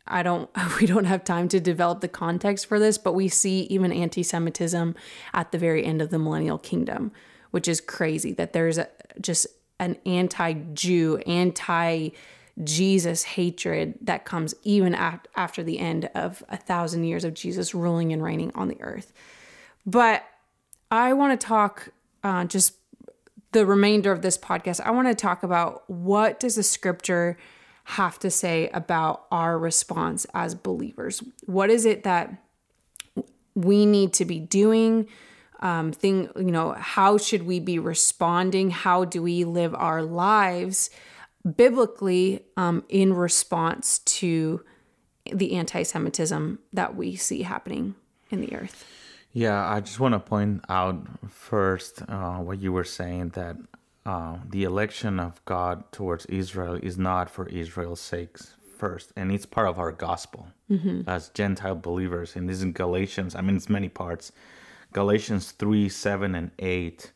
I 0.07 0.23
don't, 0.23 0.49
we 0.81 0.87
don't 0.87 1.05
have 1.05 1.25
time 1.25 1.49
to 1.49 1.61
develop 1.61 2.01
the 2.01 2.09
context 2.09 2.67
for 2.67 2.79
this, 2.79 2.97
but 2.97 3.13
we 3.13 3.29
see 3.29 3.63
even 3.63 3.93
anti 3.93 4.23
Semitism 4.23 4.95
at 5.35 5.53
the 5.53 5.59
very 5.59 5.85
end 5.85 6.01
of 6.01 6.11
the 6.11 6.19
millennial 6.19 6.59
kingdom, 6.59 7.11
which 7.51 7.67
is 7.67 7.81
crazy 7.81 8.33
that 8.35 8.53
there's 8.53 8.79
a, 8.79 8.89
just 9.21 9.49
an 9.81 9.97
anti 10.07 10.53
Jew, 10.75 11.19
anti 11.27 12.11
Jesus 12.65 13.23
hatred 13.23 13.99
that 14.01 14.25
comes 14.25 14.55
even 14.63 14.95
af- 14.95 15.21
after 15.37 15.63
the 15.63 15.79
end 15.79 16.11
of 16.15 16.43
a 16.49 16.57
thousand 16.57 17.05
years 17.05 17.25
of 17.25 17.35
Jesus 17.35 17.75
ruling 17.75 18.13
and 18.13 18.23
reigning 18.23 18.51
on 18.55 18.69
the 18.69 18.81
earth. 18.81 19.13
But 19.87 20.25
I 20.91 21.13
want 21.13 21.39
to 21.39 21.47
talk 21.47 21.91
uh, 22.23 22.45
just 22.45 22.75
the 23.53 23.65
remainder 23.65 24.13
of 24.13 24.23
this 24.23 24.37
podcast. 24.37 24.81
I 24.81 24.91
want 24.91 25.09
to 25.09 25.15
talk 25.15 25.43
about 25.43 25.89
what 25.89 26.41
does 26.41 26.57
the 26.57 26.63
scripture 26.63 27.39
have 27.85 28.19
to 28.19 28.31
say 28.31 28.69
about 28.75 29.27
our 29.31 29.59
response 29.59 30.27
as 30.35 30.55
believers. 30.55 31.23
What 31.47 31.71
is 31.71 31.87
it 31.87 32.03
that 32.03 32.43
we 33.55 33.87
need 33.87 34.13
to 34.15 34.25
be 34.25 34.39
doing? 34.39 35.09
Um, 35.61 35.93
thing, 35.93 36.29
you 36.37 36.53
know, 36.53 36.73
how 36.73 37.19
should 37.19 37.45
we 37.45 37.61
be 37.61 37.79
responding? 37.79 38.71
How 38.71 39.05
do 39.05 39.23
we 39.23 39.45
live 39.45 39.75
our 39.75 40.03
lives 40.03 40.91
biblically 41.57 42.45
um, 42.57 42.85
in 42.89 43.13
response 43.13 44.01
to 44.01 44.65
the 45.33 45.55
anti-Semitism 45.55 46.59
that 46.73 46.97
we 46.97 47.17
see 47.17 47.43
happening 47.43 47.95
in 48.31 48.41
the 48.41 48.55
earth? 48.55 48.85
Yeah, 49.33 49.69
I 49.69 49.81
just 49.81 50.01
want 50.01 50.15
to 50.15 50.21
point 50.21 50.65
out 50.69 51.07
first 51.29 52.03
uh, 52.09 52.39
what 52.39 52.61
you 52.61 52.73
were 52.73 52.85
saying 52.85 53.31
that 53.31 53.57
uh, 54.07 54.39
the 54.49 54.65
election 54.65 55.21
of 55.21 55.45
God 55.45 55.91
towards 55.93 56.25
Israel 56.27 56.79
is 56.83 56.97
not 56.97 57.29
for 57.29 57.47
Israel's 57.49 58.01
sakes 58.01 58.55
first, 58.79 59.13
and 59.17 59.31
it's 59.31 59.45
part 59.45 59.69
of 59.69 59.79
our 59.79 59.93
gospel 59.93 60.49
as 61.07 61.29
Gentile 61.31 61.75
believers. 61.75 62.37
And 62.37 62.49
this 62.49 62.59
is 62.59 62.65
Galatians. 62.73 63.35
I 63.35 63.41
mean, 63.41 63.57
it's 63.57 63.69
many 63.69 63.89
parts. 63.89 64.33
Galatians 64.93 65.53
three, 65.53 65.89
seven, 65.89 66.35
and 66.35 66.51
eight. 66.59 67.13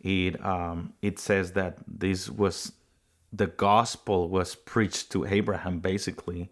It 0.00 0.44
um, 0.44 0.92
it 1.00 1.18
says 1.18 1.52
that 1.52 1.78
this 1.86 2.28
was 2.28 2.72
the 3.32 3.46
gospel 3.46 4.28
was 4.28 4.54
preached 4.54 5.10
to 5.12 5.24
Abraham 5.24 5.78
basically, 5.78 6.50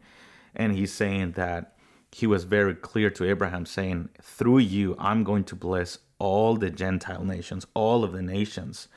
and 0.55 0.75
he's 0.75 0.93
saying 0.93 1.33
that 1.33 1.77
he 2.13 2.27
was 2.27 2.45
very 2.45 2.75
clear 2.75 3.11
to 3.11 3.29
Abraham, 3.29 3.67
saying, 3.67 4.09
Through 4.21 4.59
you, 4.59 4.97
I'm 4.99 5.23
going 5.23 5.45
to 5.45 5.55
bless 5.55 5.99
all 6.19 6.57
the 6.57 6.71
Gentile 6.71 7.25
nations, 7.25 7.67
all 7.75 8.03
of 8.03 8.13
the 8.13 8.23
nations. 8.23 8.89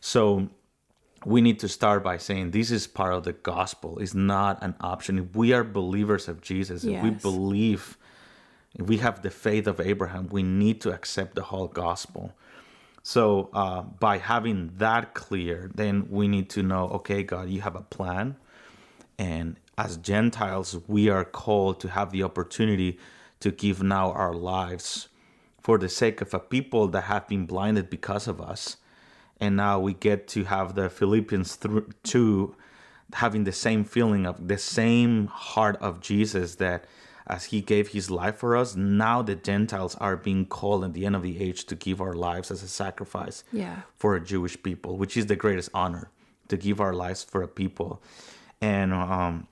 So 0.00 0.48
we 1.24 1.40
need 1.40 1.58
to 1.60 1.68
start 1.68 2.02
by 2.02 2.16
saying 2.16 2.52
this 2.52 2.70
is 2.70 2.86
part 2.86 3.12
of 3.12 3.24
the 3.24 3.32
gospel, 3.32 3.98
it's 3.98 4.14
not 4.14 4.62
an 4.62 4.74
option. 4.80 5.18
If 5.18 5.36
we 5.36 5.52
are 5.52 5.64
believers 5.64 6.28
of 6.28 6.40
Jesus, 6.40 6.84
if 6.84 7.02
we 7.02 7.10
believe, 7.10 7.98
if 8.74 8.86
we 8.86 8.98
have 8.98 9.22
the 9.22 9.30
faith 9.30 9.66
of 9.66 9.80
Abraham, 9.80 10.28
we 10.28 10.42
need 10.42 10.80
to 10.82 10.92
accept 10.92 11.34
the 11.34 11.42
whole 11.42 11.68
gospel. 11.68 12.32
So 13.08 13.50
uh, 13.52 13.82
by 13.82 14.18
having 14.18 14.72
that 14.78 15.14
clear, 15.14 15.70
then 15.72 16.08
we 16.10 16.26
need 16.26 16.50
to 16.50 16.62
know, 16.64 16.88
okay, 16.88 17.22
God, 17.22 17.48
you 17.48 17.60
have 17.60 17.76
a 17.76 17.80
plan. 17.82 18.34
And 19.16 19.60
as 19.78 19.96
Gentiles, 19.96 20.76
we 20.88 21.08
are 21.08 21.24
called 21.24 21.78
to 21.82 21.90
have 21.90 22.10
the 22.10 22.24
opportunity 22.24 22.98
to 23.38 23.52
give 23.52 23.80
now 23.80 24.10
our 24.10 24.34
lives 24.34 25.06
for 25.60 25.78
the 25.78 25.88
sake 25.88 26.20
of 26.20 26.34
a 26.34 26.40
people 26.40 26.88
that 26.88 27.02
have 27.02 27.28
been 27.28 27.46
blinded 27.46 27.90
because 27.90 28.26
of 28.26 28.40
us. 28.40 28.78
And 29.38 29.54
now 29.56 29.78
we 29.78 29.94
get 29.94 30.26
to 30.30 30.42
have 30.42 30.74
the 30.74 30.90
Philippians 30.90 31.54
through 31.54 31.90
two 32.02 32.56
having 33.12 33.44
the 33.44 33.52
same 33.52 33.84
feeling 33.84 34.26
of 34.26 34.48
the 34.48 34.58
same 34.58 35.28
heart 35.28 35.76
of 35.80 36.00
Jesus 36.00 36.56
that 36.56 36.86
as 37.26 37.46
he 37.46 37.60
gave 37.60 37.88
his 37.88 38.10
life 38.10 38.36
for 38.36 38.56
us, 38.56 38.76
now 38.76 39.20
the 39.22 39.34
Gentiles 39.34 39.96
are 39.96 40.16
being 40.16 40.46
called 40.46 40.84
at 40.84 40.92
the 40.94 41.04
end 41.06 41.16
of 41.16 41.22
the 41.22 41.40
age 41.40 41.64
to 41.66 41.74
give 41.74 42.00
our 42.00 42.14
lives 42.14 42.50
as 42.50 42.62
a 42.62 42.68
sacrifice 42.68 43.42
Yeah. 43.52 43.82
for 43.96 44.14
a 44.14 44.20
Jewish 44.20 44.62
people, 44.62 44.96
which 44.96 45.16
is 45.16 45.26
the 45.26 45.36
greatest 45.36 45.70
honor 45.74 46.10
to 46.48 46.56
give 46.56 46.80
our 46.80 46.92
lives 46.94 47.24
for 47.24 47.42
a 47.42 47.48
people. 47.48 48.00
And 48.60 48.92
um, 48.92 49.48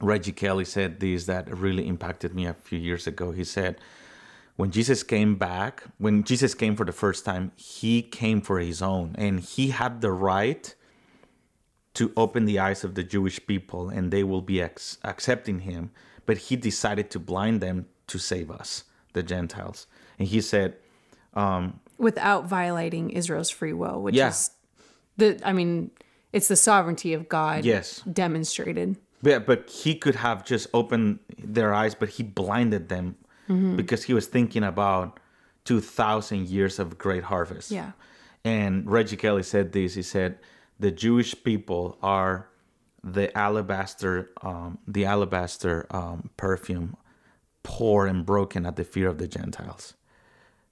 Reggie 0.00 0.32
Kelly 0.32 0.64
said 0.64 1.00
this 1.00 1.26
that 1.26 1.54
really 1.54 1.86
impacted 1.86 2.34
me 2.34 2.46
a 2.46 2.54
few 2.54 2.78
years 2.78 3.06
ago. 3.06 3.32
He 3.32 3.44
said, 3.44 3.76
when 4.56 4.70
Jesus 4.70 5.02
came 5.02 5.36
back, 5.36 5.84
when 5.98 6.22
Jesus 6.24 6.54
came 6.54 6.74
for 6.76 6.84
the 6.86 6.92
first 6.92 7.24
time, 7.24 7.52
he 7.56 8.02
came 8.02 8.40
for 8.42 8.58
his 8.58 8.82
own, 8.82 9.14
and 9.18 9.40
he 9.40 9.68
had 9.68 10.00
the 10.00 10.12
right 10.12 10.74
to 11.94 12.12
open 12.16 12.44
the 12.44 12.58
eyes 12.58 12.84
of 12.84 12.94
the 12.94 13.02
Jewish 13.02 13.44
people, 13.46 13.88
and 13.88 14.10
they 14.10 14.22
will 14.22 14.42
be 14.42 14.60
ex- 14.62 14.98
accepting 15.02 15.60
him. 15.60 15.90
But 16.30 16.38
he 16.38 16.54
decided 16.54 17.10
to 17.10 17.18
blind 17.18 17.60
them 17.60 17.86
to 18.06 18.16
save 18.16 18.52
us, 18.52 18.84
the 19.14 19.22
Gentiles. 19.24 19.88
And 20.16 20.28
he 20.28 20.40
said, 20.40 20.76
um, 21.34 21.80
Without 21.98 22.46
violating 22.46 23.10
Israel's 23.10 23.50
free 23.50 23.72
will, 23.72 24.00
which 24.00 24.14
Yeah. 24.14 24.28
is 24.28 24.52
the 25.16 25.40
I 25.44 25.52
mean, 25.52 25.90
it's 26.32 26.46
the 26.46 26.54
sovereignty 26.54 27.14
of 27.14 27.28
God 27.28 27.64
Yes. 27.64 28.02
demonstrated. 28.02 28.96
But, 29.24 29.44
but 29.44 29.68
he 29.68 29.96
could 29.96 30.14
have 30.14 30.44
just 30.44 30.68
opened 30.72 31.18
their 31.36 31.74
eyes, 31.74 31.96
but 31.96 32.10
he 32.10 32.22
blinded 32.22 32.88
them 32.88 33.16
mm-hmm. 33.48 33.74
because 33.74 34.04
he 34.04 34.14
was 34.14 34.28
thinking 34.28 34.62
about 34.62 35.18
2,000 35.64 36.48
years 36.48 36.78
of 36.78 36.96
great 36.96 37.24
harvest. 37.24 37.72
Yeah. 37.72 37.90
And 38.44 38.88
Reggie 38.88 39.16
Kelly 39.16 39.42
said 39.42 39.72
this 39.72 39.94
he 39.94 40.02
said, 40.02 40.38
The 40.78 40.92
Jewish 40.92 41.34
people 41.42 41.98
are 42.04 42.49
the 43.02 43.36
alabaster, 43.36 44.30
um, 44.42 44.78
the 44.86 45.04
alabaster 45.04 45.86
um, 45.90 46.30
perfume 46.36 46.96
poor 47.62 48.06
and 48.06 48.24
broken 48.24 48.66
at 48.66 48.76
the 48.76 48.84
fear 48.84 49.08
of 49.08 49.18
the 49.18 49.28
Gentiles. 49.28 49.94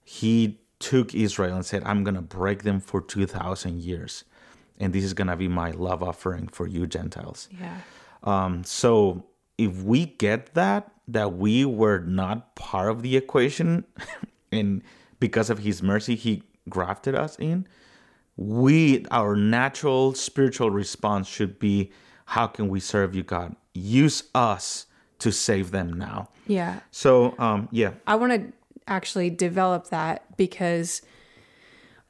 He 0.05 0.61
took 0.79 1.15
Israel 1.15 1.57
and 1.57 1.67
said, 1.67 1.83
I'm 1.85 2.05
going 2.05 2.15
to 2.15 2.23
break 2.23 2.63
them 2.63 2.81
for 2.81 3.01
2,000 3.01 3.83
years. 3.83 4.25
And 4.79 4.93
this 4.93 5.05
is 5.05 5.13
going 5.13 5.27
to 5.27 5.37
be 5.37 5.49
my 5.49 5.73
love 5.73 6.03
offering 6.03 6.49
for 6.49 6.67
you, 6.67 6.87
Gentiles. 6.87 7.49
Yeah. 7.61 7.79
Um, 8.23 8.65
so 8.65 9.25
if 9.59 9.83
we 9.83 10.07
get 10.07 10.55
that, 10.55 10.93
that 11.09 11.35
we 11.35 11.65
were 11.65 12.01
not 12.01 12.55
part 12.55 12.91
of 12.91 13.03
the 13.03 13.17
equation, 13.17 13.85
and 14.53 14.83
because 15.21 15.51
of 15.51 15.61
His 15.61 15.83
mercy, 15.83 16.15
He 16.15 16.43
grafted 16.69 17.15
us 17.15 17.37
in, 17.39 17.67
we 18.37 19.05
our 19.11 19.35
natural 19.35 20.15
spiritual 20.15 20.71
response 20.71 21.27
should 21.27 21.59
be, 21.59 21.91
how 22.29 22.47
can 22.47 22.69
we 22.69 22.79
serve 22.79 23.15
you, 23.15 23.23
God? 23.23 23.57
Use 23.73 24.25
us 24.35 24.85
to 25.19 25.33
save 25.33 25.71
them 25.71 25.95
now. 25.95 26.29
Yeah. 26.47 26.81
So 26.91 27.35
um, 27.39 27.71
yeah, 27.73 27.93
I 28.07 28.17
want 28.17 28.33
to 28.33 28.53
actually 28.87 29.31
develop 29.31 29.89
that 29.89 30.37
because 30.37 31.01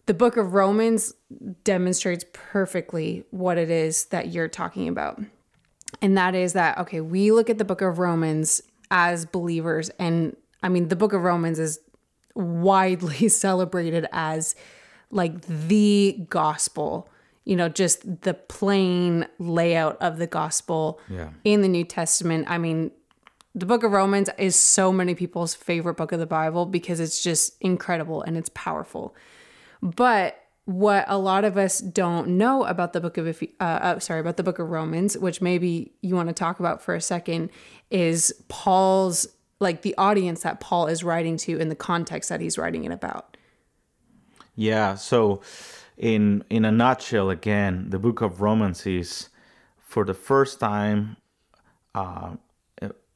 the 0.06 0.14
book 0.14 0.37
of 0.37 0.54
Romans 0.54 1.14
demonstrates 1.62 2.25
perfectly 2.32 3.26
what 3.30 3.58
it 3.58 3.70
is 3.70 4.06
that 4.06 4.32
you're 4.32 4.48
talking 4.48 4.88
about. 4.88 5.22
And 6.02 6.18
that 6.18 6.34
is 6.34 6.52
that, 6.52 6.78
okay, 6.78 7.00
we 7.00 7.30
look 7.30 7.48
at 7.48 7.58
the 7.58 7.64
book 7.64 7.80
of 7.80 8.00
Romans 8.00 8.60
as 8.90 9.25
believers. 9.25 9.88
And 10.00 10.37
I 10.64 10.68
mean, 10.68 10.88
the 10.88 10.96
book 10.96 11.12
of 11.12 11.22
Romans 11.22 11.60
is 11.60 11.78
widely 12.34 13.28
celebrated 13.28 14.08
as 14.10 14.56
like 15.12 15.40
the 15.42 16.26
gospel, 16.28 17.08
you 17.49 17.57
know, 17.57 17.71
just 17.71 18.21
the 18.23 18.35
plain 18.35 19.26
layout 19.38 19.97
of 20.02 20.19
the 20.19 20.26
gospel 20.26 21.00
Yeah. 21.09 21.31
in 21.45 21.62
the 21.62 21.69
New 21.69 21.83
Testament. 21.85 22.45
I 22.50 22.59
mean, 22.59 22.90
the 23.55 23.64
book 23.64 23.82
of 23.82 23.91
Romans 23.91 24.28
is 24.37 24.54
so 24.54 24.93
many 24.93 25.15
people's 25.15 25.54
favorite 25.54 25.95
book 25.95 26.13
of 26.13 26.21
the 26.21 26.26
Bible 26.26 26.67
because 26.67 27.00
it's 27.00 27.23
just 27.23 27.54
incredible 27.63 28.21
and 28.21 28.37
it's 28.37 28.50
powerful. 28.52 29.15
But 29.82 30.37
what 30.67 31.06
a 31.08 31.17
lot 31.17 31.47
of 31.47 31.56
us 31.56 31.78
don't 31.80 32.37
know 32.37 32.65
about 32.65 32.93
the 32.93 33.00
book 33.00 33.17
of 33.17 33.26
Eph- 33.26 33.54
uh, 33.58 33.65
uh, 33.65 33.99
sorry 33.99 34.21
about 34.21 34.37
the 34.37 34.43
book 34.43 34.58
of 34.58 34.69
Romans, 34.69 35.17
which 35.17 35.41
maybe 35.41 35.93
you 36.02 36.15
want 36.15 36.28
to 36.28 36.34
talk 36.34 36.61
about 36.61 36.82
for 36.82 36.95
a 36.95 37.00
second, 37.00 37.49
is 37.91 38.30
Paul's 38.49 39.26
like 39.58 39.80
the 39.80 39.95
audience 39.97 40.43
that 40.43 40.61
Paul 40.61 40.87
is 40.87 41.02
writing 41.02 41.39
to 41.39 41.58
in 41.58 41.71
the 41.71 41.75
context 41.75 42.28
that 42.28 42.43
he's 42.43 42.58
writing 42.58 42.84
it 42.84 42.93
about. 42.93 43.39
Yeah, 44.54 44.97
so 44.97 45.41
in 45.99 46.45
in 46.49 46.65
a 46.65 46.73
nutshell, 46.73 47.28
again, 47.30 47.91
the 47.91 47.99
book 47.99 48.23
of 48.23 48.41
Romans 48.41 48.87
is 48.87 49.28
for 49.78 50.04
the 50.04 50.15
first 50.15 50.61
time, 50.61 51.17
uh, 51.95 52.37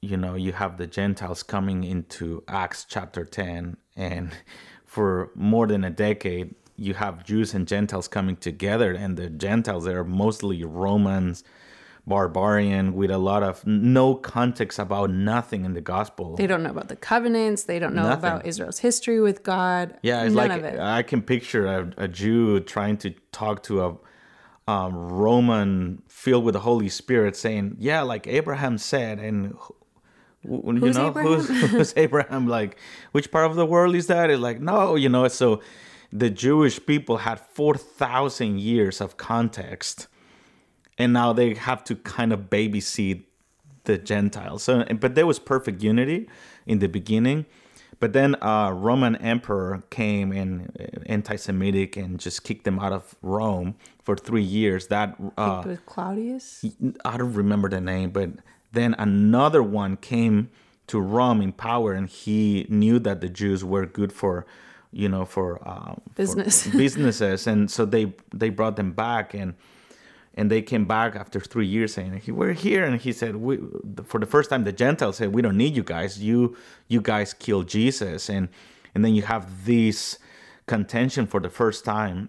you 0.01 0.17
know, 0.17 0.35
you 0.35 0.53
have 0.53 0.79
the 0.79 0.87
Gentiles 0.87 1.43
coming 1.43 1.85
into 1.85 2.43
Acts 2.49 2.85
chapter 2.89 3.25
ten, 3.25 3.77
and 3.97 4.33
for 4.85 5.31
more 5.35 5.67
than 5.67 5.85
a 5.85 5.91
decade, 5.91 6.55
you 6.77 6.95
have 6.95 7.25
Jews 7.25 7.55
and 7.55 7.69
Gentiles 7.69 8.09
coming 8.09 8.37
together, 8.37 8.93
and 8.93 9.17
the 9.17 9.31
Gentiles 9.31 9.85
they 9.85 9.95
are 9.95 10.05
mostly 10.05 10.65
Romans, 10.65 11.45
barbarian, 12.07 12.95
with 12.95 13.11
a 13.11 13.19
lot 13.19 13.43
of 13.43 13.65
no 13.67 14.15
context 14.15 14.79
about 14.79 15.11
nothing 15.11 15.65
in 15.65 15.75
the 15.75 15.81
gospel. 15.81 16.37
They 16.37 16.47
don't 16.47 16.63
know 16.63 16.71
about 16.71 16.89
the 16.89 16.97
covenants. 16.97 17.65
They 17.65 17.79
don't 17.79 17.95
know 17.95 18.03
Nothing. 18.03 18.19
about 18.19 18.47
Israel's 18.47 18.79
history 18.79 19.21
with 19.21 19.43
God. 19.43 19.97
Yeah, 20.03 20.25
it's 20.25 20.35
None 20.35 20.49
like 20.49 20.59
of 20.59 20.65
it. 20.65 20.81
I 20.81 21.03
can 21.03 21.23
picture 21.23 21.67
a, 21.67 21.93
a 21.97 22.09
Jew 22.09 22.61
trying 22.61 22.97
to 22.99 23.11
talk 23.31 23.63
to 23.65 23.85
a 23.85 23.97
um, 24.69 24.95
Roman 24.97 26.03
filled 26.09 26.45
with 26.45 26.55
the 26.55 26.61
Holy 26.61 26.89
Spirit, 26.89 27.37
saying, 27.37 27.77
"Yeah, 27.79 28.03
like 28.03 28.27
Abraham 28.27 28.79
said," 28.79 29.19
and 29.19 29.55
you 30.45 30.61
Who's 30.81 30.97
know 30.97 31.09
Abraham? 31.09 31.33
who's 31.33 31.49
who's 31.71 31.95
Abraham? 31.97 32.47
Like, 32.47 32.77
which 33.13 33.31
part 33.31 33.47
of 33.51 33.57
the 33.57 33.67
world 33.67 33.95
is 33.95 34.07
that? 34.09 34.31
It's 34.31 34.41
like, 34.41 34.61
no, 34.61 34.95
you 34.97 35.09
know. 35.09 35.27
So, 35.29 35.61
the 36.13 36.31
Jewish 36.31 36.85
people 36.85 37.19
had 37.19 37.41
four 37.41 37.75
thousand 37.77 38.61
years 38.61 39.01
of 39.01 39.17
context, 39.17 40.07
and 40.99 41.13
now 41.13 41.33
they 41.33 41.55
have 41.55 41.85
to 41.85 41.97
kind 41.97 42.33
of 42.33 42.51
babysit 42.51 43.25
the 43.85 43.99
Gentiles. 43.99 44.63
So, 44.63 44.85
but 45.01 45.15
there 45.15 45.27
was 45.27 45.39
perfect 45.39 45.83
unity 45.83 46.29
in 46.67 46.79
the 46.79 46.89
beginning. 46.89 47.47
But 48.01 48.15
then 48.15 48.35
uh, 48.43 48.73
Roman 48.73 49.15
emperor 49.17 49.85
came 49.91 50.33
and 50.33 50.77
uh, 50.81 51.01
anti-Semitic 51.07 51.97
and 51.97 52.19
just 52.19 52.43
kicked 52.43 52.65
them 52.65 52.81
out 52.81 52.93
of 52.93 53.15
Rome 53.23 53.77
for 54.03 54.17
three 54.17 54.43
years. 54.43 54.89
That 54.89 55.17
uh, 55.37 55.63
with 55.65 55.87
Claudius. 55.87 56.65
I 57.05 57.17
don't 57.17 57.33
remember 57.33 57.69
the 57.69 57.81
name, 57.81 58.11
but 58.11 58.31
then 58.73 58.97
another 58.99 59.63
one 59.63 59.97
came 59.97 60.51
to 60.89 61.01
Rome 61.01 61.41
in 61.41 61.53
power, 61.53 61.93
and 61.93 62.09
he 62.09 62.67
knew 62.69 62.99
that 62.99 63.21
the 63.21 63.29
Jews 63.29 63.65
were 63.65 63.87
good 63.87 64.13
for, 64.13 64.47
you 64.91 65.09
know, 65.09 65.25
for 65.25 65.61
um, 65.69 66.01
for 66.09 66.15
Business. 66.17 66.67
businesses, 66.77 67.47
and 67.47 67.71
so 67.71 67.85
they 67.85 68.13
they 68.35 68.51
brought 68.51 68.75
them 68.75 68.91
back, 68.91 69.33
and 69.33 69.55
and 70.35 70.51
they 70.51 70.63
came 70.63 70.87
back 70.87 71.15
after 71.15 71.41
three 71.41 71.67
years 71.67 71.95
saying, 71.95 72.21
"Hey, 72.25 72.33
"We're 72.33 72.53
here," 72.53 72.85
and 72.85 73.01
he 73.01 73.13
said, 73.13 73.35
"For 74.05 74.19
the 74.19 74.27
first 74.27 74.51
time, 74.51 74.65
the 74.65 74.73
Gentiles 74.73 75.17
said, 75.17 75.35
we 75.35 75.43
don't 75.43 75.57
need 75.57 75.77
you 75.77 75.83
guys. 75.83 76.23
You 76.23 76.57
you 76.89 77.01
guys 77.01 77.35
killed 77.35 77.69
Jesus," 77.69 78.29
and 78.29 78.49
and 78.95 79.05
then 79.05 79.15
you 79.15 79.23
have 79.23 79.67
this 79.67 80.19
contention 80.67 81.27
for 81.27 81.41
the 81.41 81.51
first 81.51 81.85
time 81.85 82.29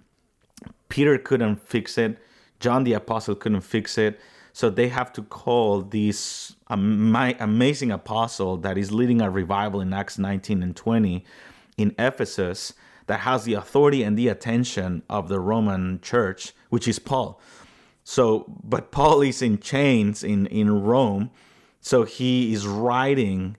Peter 0.93 1.17
couldn't 1.17 1.55
fix 1.55 1.97
it. 1.97 2.19
John 2.59 2.83
the 2.83 2.93
apostle 2.93 3.33
couldn't 3.33 3.61
fix 3.61 3.97
it. 3.97 4.19
So 4.53 4.69
they 4.69 4.89
have 4.89 5.11
to 5.13 5.23
call 5.23 5.81
this 5.81 6.55
ama- 6.69 7.33
amazing 7.39 7.91
apostle 7.91 8.57
that 8.57 8.77
is 8.77 8.91
leading 8.91 9.19
a 9.19 9.31
revival 9.31 9.81
in 9.81 9.91
Acts 9.91 10.19
19 10.19 10.61
and 10.61 10.75
20 10.75 11.25
in 11.77 11.95
Ephesus 11.97 12.73
that 13.07 13.21
has 13.21 13.43
the 13.43 13.55
authority 13.55 14.03
and 14.03 14.15
the 14.15 14.27
attention 14.27 15.01
of 15.09 15.29
the 15.29 15.39
Roman 15.39 15.99
church, 16.01 16.53
which 16.69 16.87
is 16.87 16.99
Paul. 16.99 17.41
So, 18.03 18.45
but 18.63 18.91
Paul 18.91 19.21
is 19.21 19.41
in 19.41 19.59
chains 19.59 20.23
in, 20.23 20.47
in 20.47 20.83
Rome. 20.83 21.31
So 21.79 22.03
he 22.03 22.53
is 22.53 22.67
writing 22.67 23.57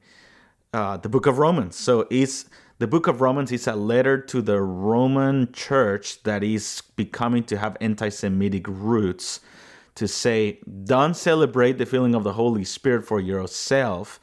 uh, 0.72 0.96
the 0.98 1.08
book 1.08 1.26
of 1.26 1.38
Romans. 1.38 1.76
So 1.76 2.06
it's 2.10 2.46
the 2.78 2.86
book 2.86 3.06
of 3.06 3.20
Romans 3.20 3.52
is 3.52 3.66
a 3.66 3.76
letter 3.76 4.18
to 4.18 4.42
the 4.42 4.60
Roman 4.60 5.52
church 5.52 6.22
that 6.24 6.42
is 6.42 6.82
becoming 6.96 7.44
to 7.44 7.56
have 7.56 7.76
anti-Semitic 7.80 8.66
roots 8.68 9.40
to 9.94 10.08
say, 10.08 10.58
don't 10.84 11.14
celebrate 11.16 11.78
the 11.78 11.86
filling 11.86 12.14
of 12.14 12.24
the 12.24 12.32
Holy 12.32 12.64
Spirit 12.64 13.06
for 13.06 13.20
yourself, 13.20 14.18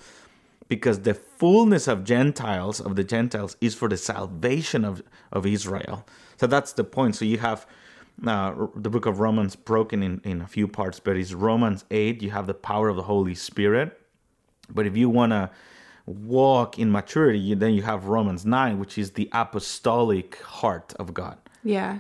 because 0.68 1.00
the 1.00 1.14
fullness 1.14 1.88
of 1.88 2.04
Gentiles, 2.04 2.82
of 2.82 2.96
the 2.96 3.06
Gentiles, 3.06 3.56
is 3.62 3.74
for 3.74 3.88
the 3.88 3.98
salvation 3.98 4.84
of, 4.84 5.02
of 5.32 5.46
Israel. 5.46 6.06
So 6.38 6.48
that's 6.48 6.74
the 6.74 6.84
point. 6.84 7.16
So 7.16 7.24
you 7.24 7.38
have 7.38 7.66
uh, 8.26 8.68
the 8.76 8.90
book 8.90 9.06
of 9.06 9.20
Romans 9.20 9.56
broken 9.56 10.04
in, 10.04 10.22
in 10.24 10.42
a 10.42 10.48
few 10.48 10.68
parts, 10.68 11.00
but 11.00 11.18
it's 11.18 11.34
Romans 11.34 11.86
8, 11.92 12.22
you 12.22 12.32
have 12.32 12.48
the 12.48 12.54
power 12.54 12.90
of 12.90 12.96
the 12.96 13.04
Holy 13.04 13.36
Spirit. 13.36 14.00
But 14.70 14.86
if 14.86 14.96
you 14.96 15.10
want 15.10 15.32
to 15.32 15.50
walk 16.06 16.80
in 16.80 16.92
maturity, 16.92 17.40
you, 17.40 17.56
then 17.56 17.74
you 17.74 17.82
have 17.82 18.06
Romans 18.06 18.46
9, 18.46 18.80
which 18.80 18.98
is 18.98 19.12
the 19.12 19.30
apostolic 19.32 20.42
heart 20.42 20.94
of 21.00 21.14
God. 21.14 21.38
Yeah. 21.64 22.00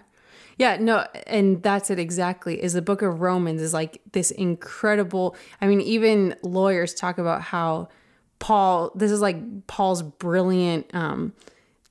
Yeah, 0.57 0.77
no, 0.79 1.07
and 1.25 1.63
that's 1.63 1.89
it 1.89 1.97
exactly. 1.97 2.61
Is 2.61 2.73
the 2.73 2.81
book 2.83 3.01
of 3.01 3.21
Romans 3.21 3.61
is 3.61 3.73
like 3.73 3.99
this 4.11 4.29
incredible. 4.29 5.35
I 5.59 5.65
mean, 5.65 5.81
even 5.81 6.35
lawyers 6.43 6.93
talk 6.93 7.17
about 7.17 7.41
how 7.41 7.89
Paul, 8.37 8.91
this 8.93 9.11
is 9.11 9.21
like 9.21 9.65
Paul's 9.65 10.03
brilliant 10.03 10.93
um 10.93 11.33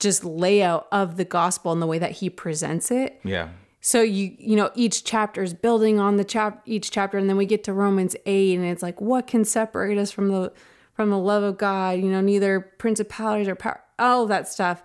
just 0.01 0.25
layout 0.25 0.89
of 0.91 1.17
the 1.17 1.25
gospel 1.25 1.73
and 1.73 1.81
the 1.81 1.87
way 1.87 1.99
that 1.99 2.13
he 2.13 2.31
presents 2.31 2.91
it. 2.91 3.21
Yeah. 3.23 3.51
So 3.81 4.03
you 4.03 4.35
you 4.39 4.57
know 4.57 4.71
each 4.75 5.05
chapter 5.05 5.43
is 5.43 5.55
building 5.55 5.99
on 5.99 6.17
the 6.17 6.25
chap 6.25 6.63
each 6.67 6.91
chapter 6.91 7.17
and 7.19 7.29
then 7.29 7.37
we 7.37 7.47
get 7.47 7.65
to 7.65 7.73
Romans 7.73 8.15
8 8.27 8.57
and 8.57 8.67
it's 8.67 8.83
like 8.83 9.01
what 9.01 9.27
can 9.27 9.45
separate 9.45 9.97
us 9.99 10.11
from 10.13 10.29
the 10.29 10.53
from 11.01 11.09
the 11.09 11.19
love 11.19 11.43
of 11.43 11.57
God, 11.57 11.99
you 11.99 12.11
know, 12.11 12.21
neither 12.21 12.61
principalities 12.61 13.49
or 13.49 13.55
power, 13.55 13.81
all 13.99 14.27
that 14.27 14.47
stuff. 14.47 14.83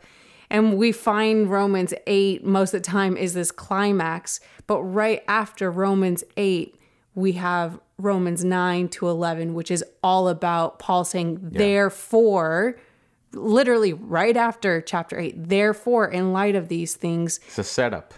And 0.49 0.77
we 0.77 0.93
find 0.93 1.49
Romans 1.49 1.93
8 2.08 2.45
most 2.45 2.73
of 2.73 2.81
the 2.81 2.88
time 2.88 3.17
is 3.17 3.34
this 3.34 3.51
climax, 3.51 4.39
but 4.65 4.81
right 4.81 5.23
after 5.27 5.69
Romans 5.69 6.23
8, 6.38 6.79
we 7.15 7.34
have 7.34 7.79
Romans 7.97 8.45
9 8.45 8.88
to 8.89 9.10
11, 9.10 9.53
which 9.53 9.69
is 9.69 9.84
all 10.03 10.29
about 10.29 10.79
Paul 10.79 11.03
saying, 11.03 11.39
therefore, 11.41 12.77
literally 13.34 13.91
right 13.91 14.38
after 14.38 14.79
chapter 14.79 15.19
8, 15.19 15.49
therefore, 15.49 16.08
in 16.08 16.31
light 16.31 16.55
of 16.55 16.69
these 16.69 16.95
things, 16.95 17.41
It's 17.47 17.58
a 17.58 17.63
setup. 17.63 18.13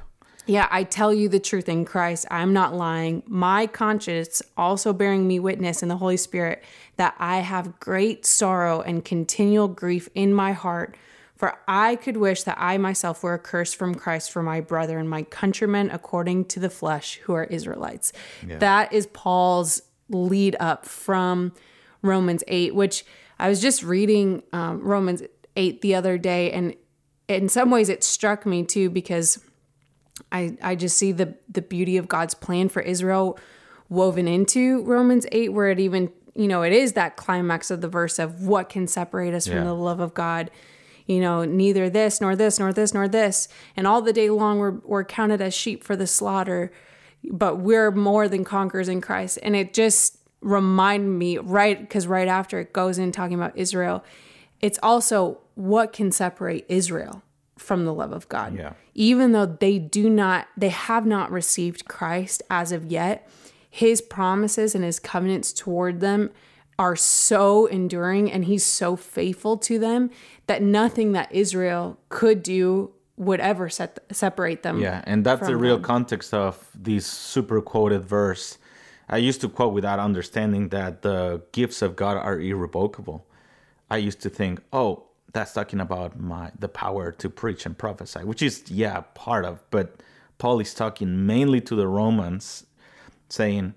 Yeah, 0.47 0.67
I 0.71 0.83
tell 0.83 1.13
you 1.13 1.29
the 1.29 1.39
truth 1.39 1.67
in 1.67 1.85
Christ. 1.85 2.25
I'm 2.31 2.53
not 2.53 2.73
lying. 2.73 3.21
My 3.27 3.67
conscience 3.67 4.41
also 4.55 4.93
bearing 4.93 5.27
me 5.27 5.39
witness 5.39 5.83
in 5.83 5.89
the 5.89 5.97
Holy 5.97 6.17
Spirit 6.17 6.63
that 6.95 7.15
I 7.19 7.39
have 7.39 7.79
great 7.79 8.25
sorrow 8.25 8.81
and 8.81 9.03
continual 9.03 9.67
grief 9.67 10.09
in 10.15 10.33
my 10.33 10.53
heart. 10.53 10.95
For 11.35 11.55
I 11.67 11.97
could 11.97 12.17
wish 12.17 12.43
that 12.43 12.57
I 12.59 12.79
myself 12.79 13.21
were 13.21 13.35
accursed 13.35 13.75
from 13.75 13.93
Christ 13.93 14.31
for 14.31 14.41
my 14.41 14.59
brethren, 14.59 15.07
my 15.07 15.21
countrymen 15.21 15.91
according 15.91 16.45
to 16.45 16.59
the 16.59 16.69
flesh, 16.69 17.17
who 17.23 17.33
are 17.33 17.43
Israelites. 17.43 18.11
That 18.59 18.91
is 18.91 19.05
Paul's 19.07 19.83
lead 20.09 20.55
up 20.59 20.85
from 20.85 21.53
Romans 22.01 22.43
8, 22.47 22.73
which 22.73 23.05
I 23.37 23.49
was 23.49 23.61
just 23.61 23.83
reading 23.83 24.41
um, 24.51 24.81
Romans 24.81 25.21
8 25.55 25.81
the 25.81 25.93
other 25.93 26.17
day. 26.17 26.51
And 26.51 26.75
in 27.27 27.49
some 27.49 27.69
ways, 27.69 27.89
it 27.89 28.03
struck 28.03 28.45
me 28.45 28.63
too 28.63 28.89
because 28.89 29.43
I, 30.31 30.57
I 30.61 30.75
just 30.75 30.97
see 30.97 31.11
the 31.11 31.35
the 31.49 31.61
beauty 31.61 31.97
of 31.97 32.07
God's 32.07 32.33
plan 32.33 32.69
for 32.69 32.81
Israel 32.81 33.37
woven 33.89 34.27
into 34.27 34.83
Romans 34.83 35.25
8 35.31 35.53
where 35.53 35.69
it 35.69 35.79
even 35.79 36.11
you 36.35 36.47
know 36.47 36.63
it 36.63 36.73
is 36.73 36.93
that 36.93 37.15
climax 37.15 37.71
of 37.71 37.81
the 37.81 37.87
verse 37.87 38.19
of 38.19 38.45
what 38.45 38.69
can 38.69 38.87
separate 38.87 39.33
us 39.33 39.47
from 39.47 39.63
the 39.63 39.73
love 39.73 39.99
of 39.99 40.13
God. 40.13 40.51
You 41.05 41.21
know 41.21 41.45
neither 41.45 41.89
this 41.89 42.19
nor 42.19 42.35
this 42.35 42.59
nor 42.59 42.73
this 42.73 42.93
nor 42.93 43.07
this. 43.07 43.47
And 43.75 43.87
all 43.87 44.01
the 44.01 44.13
day 44.13 44.29
long 44.29 44.59
we're, 44.59 44.79
we're 44.83 45.03
counted 45.03 45.41
as 45.41 45.53
sheep 45.53 45.83
for 45.83 45.95
the 45.95 46.07
slaughter 46.07 46.71
but 47.29 47.57
we're 47.57 47.91
more 47.91 48.27
than 48.27 48.43
conquerors 48.45 48.87
in 48.87 49.01
Christ. 49.01 49.39
And 49.41 49.55
it 49.55 49.73
just 49.73 50.17
reminded 50.41 51.09
me 51.09 51.37
right 51.39 51.79
because 51.79 52.07
right 52.07 52.27
after 52.27 52.59
it 52.59 52.71
goes 52.71 52.97
in 52.97 53.11
talking 53.11 53.35
about 53.35 53.57
Israel 53.57 54.03
it's 54.61 54.79
also 54.81 55.39
what 55.55 55.93
can 55.93 56.11
separate 56.11 56.65
Israel 56.69 57.23
from 57.57 57.85
the 57.85 57.93
love 57.93 58.11
of 58.11 58.27
God 58.29 58.55
Yeah. 58.55 58.73
even 58.93 59.31
though 59.31 59.45
they 59.45 59.79
do 59.79 60.09
not 60.09 60.47
they 60.57 60.69
have 60.69 61.05
not 61.05 61.31
received 61.31 61.85
Christ 61.85 62.43
as 62.49 62.71
of 62.71 62.85
yet 62.91 63.29
his 63.69 64.01
promises 64.01 64.73
and 64.75 64.83
his 64.83 64.99
covenants 64.99 65.53
toward 65.53 65.99
them 65.99 66.31
are 66.79 66.95
so 66.95 67.65
enduring 67.65 68.31
and 68.31 68.45
he's 68.45 68.63
so 68.63 68.95
faithful 68.95 69.57
to 69.57 69.79
them 69.79 70.09
that 70.45 70.61
nothing 70.61 71.11
that 71.13 71.31
Israel 71.31 71.97
could 72.09 72.43
do 72.43 72.91
would 73.17 73.39
ever 73.39 73.67
set, 73.67 73.97
separate 74.11 74.61
them 74.61 74.79
Yeah, 74.79 75.01
and 75.05 75.25
that's 75.25 75.47
the 75.47 75.57
real 75.57 75.79
context 75.79 76.33
of 76.33 76.69
this 76.75 77.07
super 77.07 77.61
quoted 77.61 78.05
verse. 78.05 78.59
I 79.09 79.17
used 79.17 79.41
to 79.41 79.49
quote 79.49 79.73
without 79.73 79.99
understanding 79.99 80.69
that 80.69 81.01
the 81.01 81.41
gifts 81.51 81.81
of 81.81 81.95
God 81.95 82.17
are 82.17 82.39
irrevocable. 82.39 83.25
I 83.89 83.97
used 83.97 84.21
to 84.21 84.29
think, 84.29 84.61
oh, 84.71 85.06
that's 85.37 85.53
talking 85.53 85.79
about 85.79 86.19
my 86.19 86.51
the 86.57 86.67
power 86.67 87.11
to 87.11 87.29
preach 87.29 87.65
and 87.65 87.77
prophesy, 87.77 88.19
which 88.19 88.41
is 88.41 88.63
yeah 88.69 89.01
part 89.13 89.45
of, 89.45 89.63
but 89.69 90.01
Paul 90.37 90.59
is 90.59 90.73
talking 90.73 91.25
mainly 91.25 91.61
to 91.61 91.75
the 91.75 91.87
Romans, 91.87 92.65
saying 93.29 93.73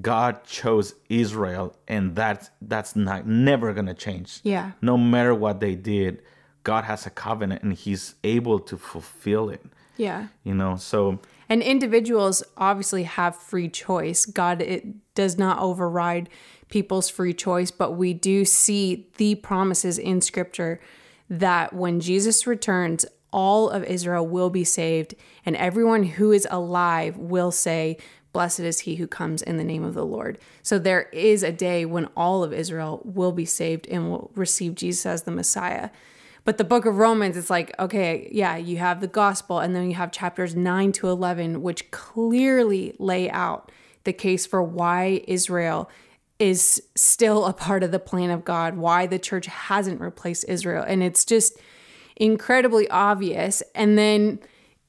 God 0.00 0.44
chose 0.44 0.94
Israel, 1.08 1.76
and 1.88 2.14
that's 2.16 2.50
that's 2.60 2.96
not 2.96 3.26
never 3.26 3.72
gonna 3.72 3.94
change. 3.94 4.40
Yeah. 4.42 4.72
no 4.82 4.96
matter 4.96 5.34
what 5.34 5.60
they 5.60 5.74
did, 5.74 6.22
God 6.64 6.84
has 6.84 7.06
a 7.06 7.10
covenant, 7.10 7.62
and 7.62 7.72
He's 7.72 8.16
able 8.24 8.58
to 8.60 8.76
fulfill 8.76 9.48
it 9.48 9.64
yeah 9.98 10.26
you 10.44 10.52
know 10.52 10.76
so 10.76 11.18
And 11.48 11.62
individuals 11.62 12.42
obviously 12.56 13.04
have 13.04 13.36
free 13.36 13.68
choice. 13.68 14.26
God 14.26 14.60
it 14.60 14.84
does 15.14 15.38
not 15.38 15.58
override 15.58 16.28
people's 16.68 17.08
free 17.08 17.32
choice, 17.32 17.70
but 17.70 17.92
we 17.92 18.12
do 18.12 18.44
see 18.44 19.08
the 19.16 19.34
promises 19.36 19.98
in 19.98 20.20
scripture 20.20 20.80
that 21.28 21.72
when 21.72 22.00
Jesus 22.00 22.46
returns, 22.46 23.04
all 23.32 23.68
of 23.68 23.84
Israel 23.84 24.26
will 24.26 24.50
be 24.50 24.64
saved, 24.64 25.14
and 25.44 25.56
everyone 25.56 26.04
who 26.04 26.32
is 26.32 26.46
alive 26.50 27.16
will 27.16 27.50
say, 27.50 27.98
Blessed 28.32 28.60
is 28.60 28.80
he 28.80 28.96
who 28.96 29.06
comes 29.06 29.40
in 29.40 29.56
the 29.56 29.64
name 29.64 29.82
of 29.82 29.94
the 29.94 30.04
Lord. 30.04 30.38
So 30.62 30.78
there 30.78 31.04
is 31.04 31.42
a 31.42 31.50
day 31.50 31.86
when 31.86 32.04
all 32.16 32.44
of 32.44 32.52
Israel 32.52 33.00
will 33.02 33.32
be 33.32 33.46
saved 33.46 33.86
and 33.86 34.10
will 34.10 34.30
receive 34.34 34.74
Jesus 34.74 35.06
as 35.06 35.22
the 35.22 35.30
Messiah. 35.30 35.88
But 36.44 36.58
the 36.58 36.64
book 36.64 36.84
of 36.84 36.98
Romans, 36.98 37.36
it's 37.36 37.48
like, 37.48 37.74
okay, 37.78 38.28
yeah, 38.30 38.56
you 38.56 38.76
have 38.76 39.00
the 39.00 39.08
gospel, 39.08 39.58
and 39.58 39.74
then 39.74 39.88
you 39.88 39.96
have 39.96 40.12
chapters 40.12 40.54
9 40.54 40.92
to 40.92 41.08
11, 41.08 41.62
which 41.62 41.90
clearly 41.90 42.94
lay 42.98 43.30
out 43.30 43.72
the 44.04 44.12
case 44.12 44.44
for 44.46 44.62
why 44.62 45.22
Israel 45.26 45.90
is 46.38 46.82
still 46.94 47.46
a 47.46 47.52
part 47.52 47.82
of 47.82 47.92
the 47.92 47.98
plan 47.98 48.30
of 48.30 48.44
God, 48.44 48.76
why 48.76 49.06
the 49.06 49.18
church 49.18 49.46
hasn't 49.46 50.00
replaced 50.00 50.44
Israel. 50.48 50.84
And 50.86 51.02
it's 51.02 51.24
just 51.24 51.58
incredibly 52.16 52.88
obvious. 52.90 53.62
And 53.74 53.96
then, 53.96 54.40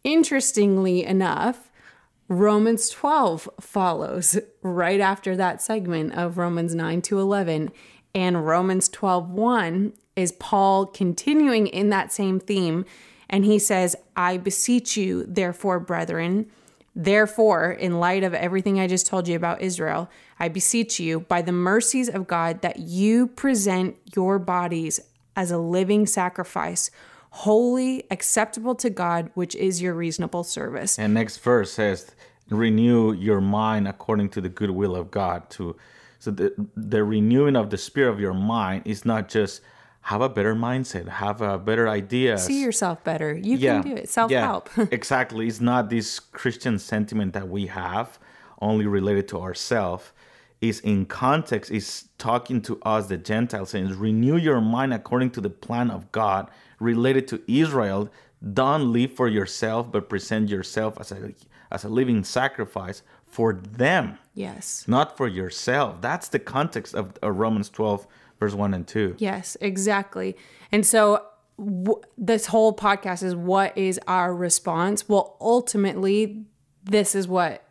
interestingly 0.03 1.03
enough, 1.03 1.71
Romans 2.29 2.89
12 2.89 3.49
follows 3.61 4.37
right 4.61 4.99
after 4.99 5.35
that 5.37 5.61
segment 5.61 6.13
of 6.13 6.37
Romans 6.37 6.75
9 6.75 7.01
to 7.03 7.19
11. 7.19 7.71
And 8.13 8.45
Romans 8.45 8.89
12 8.89 9.29
1 9.29 9.93
is 10.15 10.31
Paul 10.33 10.85
continuing 10.87 11.67
in 11.67 11.89
that 11.89 12.11
same 12.11 12.39
theme. 12.39 12.83
And 13.29 13.45
he 13.45 13.59
says, 13.59 13.95
I 14.15 14.37
beseech 14.37 14.97
you, 14.97 15.23
therefore, 15.25 15.79
brethren, 15.79 16.49
therefore, 16.95 17.71
in 17.71 17.99
light 17.99 18.23
of 18.23 18.33
everything 18.33 18.79
I 18.79 18.87
just 18.87 19.05
told 19.05 19.27
you 19.27 19.35
about 19.35 19.61
Israel, 19.61 20.09
I 20.39 20.49
beseech 20.49 20.99
you, 20.99 21.21
by 21.21 21.41
the 21.41 21.51
mercies 21.51 22.09
of 22.09 22.27
God, 22.27 22.61
that 22.61 22.79
you 22.79 23.27
present 23.27 23.95
your 24.15 24.37
bodies 24.39 24.99
as 25.35 25.51
a 25.51 25.57
living 25.57 26.05
sacrifice, 26.05 26.91
holy, 27.31 28.05
acceptable 28.11 28.75
to 28.75 28.89
God, 28.89 29.31
which 29.33 29.55
is 29.55 29.81
your 29.81 29.93
reasonable 29.93 30.43
service. 30.43 30.97
and 30.99 31.13
next 31.13 31.37
verse 31.37 31.73
says 31.73 32.11
renew 32.49 33.11
your 33.11 33.41
mind 33.41 33.87
according 33.87 34.29
to 34.29 34.39
the 34.39 34.47
good 34.47 34.69
will 34.71 34.95
of 34.95 35.11
god 35.11 35.49
to 35.49 35.75
so 36.17 36.31
the, 36.31 36.53
the 36.77 37.03
renewing 37.03 37.55
of 37.57 37.69
the 37.69 37.77
spirit 37.77 38.09
of 38.09 38.19
your 38.21 38.33
mind 38.33 38.81
is 38.85 39.03
not 39.05 39.27
just 39.27 39.59
have 40.01 40.21
a 40.21 40.29
better 40.29 40.55
mindset 40.55 41.07
have 41.09 41.41
a 41.41 41.57
better 41.59 41.89
idea 41.89 42.37
See 42.37 42.61
yourself 42.63 43.03
better. 43.03 43.35
You 43.35 43.57
can 43.57 43.81
do 43.81 43.93
it. 43.95 44.07
Self 44.09 44.31
help. 44.31 44.69
Yeah, 44.77 44.85
exactly. 44.91 45.47
It's 45.47 45.59
not 45.59 45.89
this 45.89 46.19
Christian 46.21 46.79
sentiment 46.79 47.33
that 47.33 47.49
we 47.49 47.67
have 47.67 48.17
only 48.61 48.87
related 48.87 49.27
to 49.29 49.39
ourselves. 49.41 50.11
Is 50.59 50.79
in 50.79 51.05
context, 51.05 51.69
is 51.69 52.05
talking 52.17 52.61
to 52.63 52.79
us, 52.81 53.07
the 53.07 53.17
Gentiles, 53.17 53.69
saying, 53.69 53.99
renew 53.99 54.37
your 54.37 54.59
mind 54.59 54.91
according 54.91 55.29
to 55.31 55.41
the 55.41 55.51
plan 55.51 55.91
of 55.91 56.11
God 56.11 56.49
related 56.79 57.27
to 57.27 57.41
Israel. 57.47 58.09
Don't 58.53 58.91
live 58.91 59.11
for 59.11 59.27
yourself, 59.27 59.91
but 59.91 60.09
present 60.09 60.49
yourself 60.49 60.99
as 60.99 61.11
a 61.11 61.33
as 61.71 61.83
a 61.83 61.89
living 61.89 62.23
sacrifice 62.23 63.03
for 63.25 63.53
them, 63.53 64.17
yes. 64.33 64.85
not 64.87 65.17
for 65.17 65.27
yourself. 65.27 66.01
That's 66.01 66.29
the 66.29 66.39
context 66.39 66.95
of, 66.95 67.13
of 67.21 67.35
Romans 67.35 67.69
12, 67.69 68.07
verse 68.39 68.53
1 68.53 68.73
and 68.73 68.87
2. 68.87 69.15
Yes, 69.17 69.57
exactly. 69.59 70.37
And 70.71 70.85
so 70.85 71.25
w- 71.57 72.01
this 72.17 72.47
whole 72.47 72.73
podcast 72.73 73.23
is 73.23 73.35
what 73.35 73.77
is 73.77 73.99
our 74.07 74.33
response? 74.33 75.07
Well, 75.09 75.35
ultimately, 75.41 76.45
this 76.83 77.15
is 77.15 77.27
what 77.27 77.66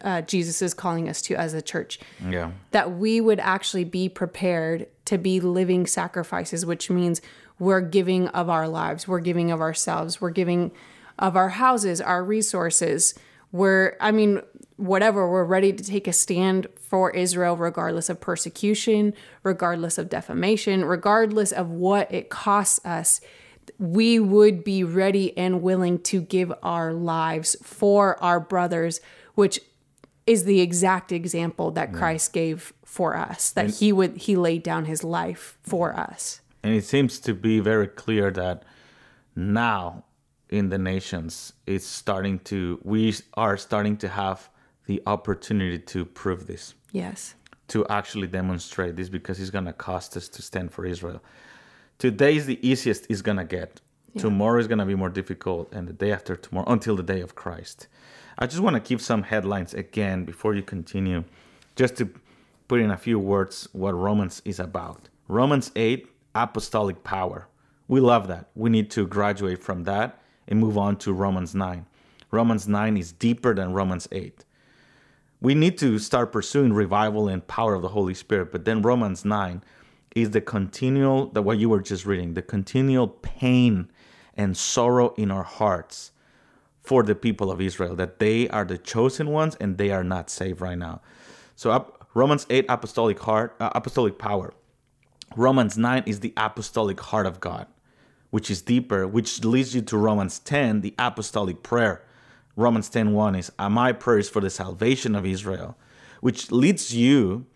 uh, 0.00 0.22
Jesus 0.22 0.62
is 0.62 0.74
calling 0.74 1.08
us 1.08 1.22
to 1.22 1.34
as 1.34 1.54
a 1.54 1.62
church 1.62 1.98
Yeah. 2.28 2.52
that 2.70 2.92
we 2.92 3.20
would 3.20 3.40
actually 3.40 3.84
be 3.84 4.08
prepared 4.08 4.86
to 5.06 5.18
be 5.18 5.40
living 5.40 5.86
sacrifices, 5.86 6.64
which 6.66 6.90
means 6.90 7.20
we're 7.58 7.80
giving 7.80 8.28
of 8.28 8.48
our 8.48 8.68
lives, 8.68 9.06
we're 9.06 9.20
giving 9.20 9.50
of 9.50 9.60
ourselves, 9.60 10.20
we're 10.20 10.30
giving 10.30 10.72
of 11.18 11.36
our 11.36 11.50
houses, 11.50 12.00
our 12.00 12.24
resources. 12.24 13.14
We're, 13.52 13.96
I 14.00 14.12
mean, 14.12 14.40
whatever, 14.76 15.30
we're 15.30 15.44
ready 15.44 15.72
to 15.72 15.84
take 15.84 16.08
a 16.08 16.12
stand 16.12 16.66
for 16.80 17.10
Israel, 17.10 17.56
regardless 17.56 18.08
of 18.08 18.20
persecution, 18.20 19.12
regardless 19.42 19.98
of 19.98 20.08
defamation, 20.08 20.84
regardless 20.84 21.52
of 21.52 21.68
what 21.70 22.12
it 22.12 22.30
costs 22.30 22.84
us. 22.84 23.20
We 23.78 24.18
would 24.18 24.64
be 24.64 24.82
ready 24.84 25.36
and 25.36 25.62
willing 25.62 26.00
to 26.00 26.20
give 26.20 26.52
our 26.62 26.92
lives 26.92 27.56
for 27.62 28.20
our 28.22 28.40
brothers, 28.40 29.00
which 29.34 29.60
is 30.26 30.44
the 30.44 30.60
exact 30.60 31.12
example 31.12 31.70
that 31.72 31.92
Christ 31.92 32.32
gave 32.32 32.72
for 32.84 33.16
us, 33.16 33.50
that 33.50 33.70
he 33.70 33.92
would, 33.92 34.16
he 34.16 34.36
laid 34.36 34.62
down 34.62 34.84
his 34.84 35.02
life 35.02 35.58
for 35.62 35.94
us. 35.94 36.40
And 36.62 36.74
it 36.74 36.84
seems 36.84 37.18
to 37.20 37.34
be 37.34 37.58
very 37.60 37.88
clear 37.88 38.30
that 38.30 38.62
now 39.34 40.04
in 40.48 40.68
the 40.68 40.78
nations, 40.78 41.54
it's 41.66 41.86
starting 41.86 42.38
to, 42.40 42.78
we 42.84 43.14
are 43.34 43.56
starting 43.56 43.96
to 43.96 44.08
have 44.08 44.48
the 44.86 45.02
opportunity 45.06 45.78
to 45.78 46.04
prove 46.04 46.46
this, 46.46 46.74
Yes. 46.92 47.34
to 47.68 47.86
actually 47.88 48.26
demonstrate 48.28 48.94
this 48.96 49.08
because 49.08 49.40
it's 49.40 49.50
going 49.50 49.64
to 49.64 49.72
cost 49.72 50.16
us 50.16 50.28
to 50.28 50.42
stand 50.42 50.72
for 50.72 50.84
Israel. 50.84 51.22
Today 51.98 52.36
is 52.36 52.46
the 52.46 52.58
easiest 52.66 53.06
it's 53.10 53.22
going 53.22 53.38
to 53.38 53.44
get. 53.44 53.80
Tomorrow 54.18 54.60
is 54.60 54.68
going 54.68 54.78
to 54.78 54.84
be 54.84 54.94
more 54.94 55.08
difficult, 55.08 55.72
and 55.72 55.88
the 55.88 55.94
day 55.94 56.12
after 56.12 56.36
tomorrow, 56.36 56.70
until 56.70 56.96
the 56.96 57.02
day 57.02 57.22
of 57.22 57.34
Christ. 57.34 57.86
I 58.38 58.46
just 58.46 58.60
want 58.60 58.74
to 58.74 58.80
keep 58.80 59.00
some 59.00 59.22
headlines 59.22 59.74
again 59.74 60.24
before 60.24 60.54
you 60.54 60.62
continue, 60.62 61.24
just 61.76 61.96
to 61.96 62.10
put 62.68 62.80
in 62.80 62.90
a 62.90 62.96
few 62.96 63.18
words 63.18 63.68
what 63.72 63.94
Romans 63.94 64.42
is 64.44 64.58
about. 64.58 65.08
Romans 65.28 65.70
8, 65.76 66.08
apostolic 66.34 67.04
power. 67.04 67.48
We 67.88 68.00
love 68.00 68.28
that. 68.28 68.48
We 68.54 68.70
need 68.70 68.90
to 68.92 69.06
graduate 69.06 69.62
from 69.62 69.84
that 69.84 70.20
and 70.48 70.58
move 70.58 70.78
on 70.78 70.96
to 70.98 71.12
Romans 71.12 71.54
9. 71.54 71.86
Romans 72.30 72.66
9 72.66 72.96
is 72.96 73.12
deeper 73.12 73.54
than 73.54 73.72
Romans 73.72 74.08
8 74.10 74.44
we 75.42 75.56
need 75.56 75.76
to 75.76 75.98
start 75.98 76.30
pursuing 76.30 76.72
revival 76.72 77.26
and 77.26 77.44
power 77.48 77.74
of 77.74 77.82
the 77.82 77.88
Holy 77.88 78.14
Spirit. 78.14 78.52
But 78.52 78.64
then 78.64 78.80
Romans 78.80 79.24
9 79.24 79.62
is 80.14 80.30
the 80.30 80.40
continual, 80.40 81.26
the 81.26 81.42
what 81.42 81.58
you 81.58 81.68
were 81.68 81.82
just 81.82 82.06
reading, 82.06 82.34
the 82.34 82.42
continual 82.42 83.08
pain 83.08 83.90
and 84.36 84.56
sorrow 84.56 85.12
in 85.16 85.32
our 85.32 85.42
hearts 85.42 86.11
for 86.82 87.02
the 87.02 87.14
people 87.14 87.50
of 87.50 87.60
Israel, 87.60 87.94
that 87.96 88.18
they 88.18 88.48
are 88.48 88.64
the 88.64 88.78
chosen 88.78 89.30
ones 89.30 89.56
and 89.60 89.78
they 89.78 89.90
are 89.90 90.04
not 90.04 90.28
saved 90.28 90.60
right 90.60 90.78
now. 90.78 91.00
So 91.54 91.70
Romans 92.14 92.46
8, 92.50 92.66
apostolic 92.68 93.20
heart, 93.20 93.56
uh, 93.60 93.70
apostolic 93.74 94.18
power. 94.18 94.52
Romans 95.36 95.78
9 95.78 96.02
is 96.06 96.20
the 96.20 96.32
apostolic 96.36 97.00
heart 97.00 97.26
of 97.26 97.40
God, 97.40 97.66
which 98.30 98.50
is 98.50 98.60
deeper, 98.60 99.06
which 99.06 99.44
leads 99.44 99.74
you 99.74 99.80
to 99.82 99.96
Romans 99.96 100.38
10, 100.40 100.82
the 100.82 100.94
apostolic 100.98 101.62
prayer. 101.62 102.02
Romans 102.54 102.90
10:1 102.90 103.34
is 103.38 103.50
my 103.58 103.92
prayer 103.92 104.18
is 104.18 104.28
for 104.28 104.40
the 104.40 104.50
salvation 104.50 105.14
of 105.14 105.24
Israel, 105.24 105.76
which 106.20 106.52
leads 106.52 106.94
you 106.94 107.46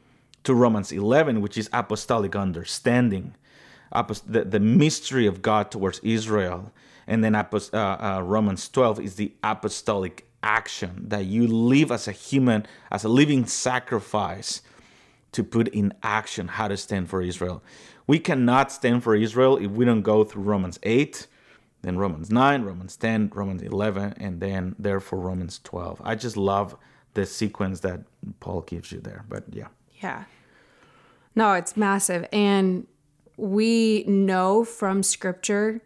to 0.44 0.54
Romans 0.54 0.90
11, 0.90 1.42
which 1.42 1.58
is 1.58 1.68
apostolic 1.72 2.34
understanding, 2.34 3.34
the, 3.92 4.44
the 4.44 4.60
mystery 4.60 5.26
of 5.26 5.42
God 5.42 5.70
towards 5.70 5.98
Israel. 6.02 6.72
And 7.06 7.22
then 7.22 7.32
apost- 7.34 7.72
uh, 7.74 8.18
uh, 8.18 8.20
Romans 8.22 8.68
12 8.68 9.00
is 9.00 9.14
the 9.14 9.32
apostolic 9.42 10.26
action 10.42 11.04
that 11.08 11.24
you 11.26 11.46
live 11.46 11.90
as 11.90 12.08
a 12.08 12.12
human, 12.12 12.66
as 12.90 13.04
a 13.04 13.08
living 13.08 13.46
sacrifice 13.46 14.62
to 15.32 15.42
put 15.42 15.68
in 15.68 15.92
action 16.02 16.48
how 16.48 16.68
to 16.68 16.76
stand 16.76 17.08
for 17.08 17.20
Israel. 17.22 17.62
We 18.06 18.18
cannot 18.18 18.70
stand 18.72 19.02
for 19.02 19.14
Israel 19.14 19.56
if 19.56 19.70
we 19.70 19.84
don't 19.84 20.02
go 20.02 20.24
through 20.24 20.44
Romans 20.44 20.78
8, 20.82 21.26
then 21.82 21.98
Romans 21.98 22.30
9, 22.30 22.62
Romans 22.62 22.96
10, 22.96 23.30
Romans 23.34 23.62
11, 23.62 24.14
and 24.18 24.40
then 24.40 24.74
therefore 24.78 25.18
Romans 25.18 25.60
12. 25.62 26.00
I 26.04 26.14
just 26.14 26.36
love 26.36 26.76
the 27.14 27.26
sequence 27.26 27.80
that 27.80 28.00
Paul 28.40 28.62
gives 28.62 28.92
you 28.92 29.00
there. 29.00 29.24
But 29.28 29.44
yeah. 29.52 29.68
Yeah. 30.00 30.24
No, 31.34 31.52
it's 31.54 31.76
massive. 31.76 32.26
And 32.32 32.86
we 33.36 34.04
know 34.04 34.64
from 34.64 35.02
scripture 35.02 35.82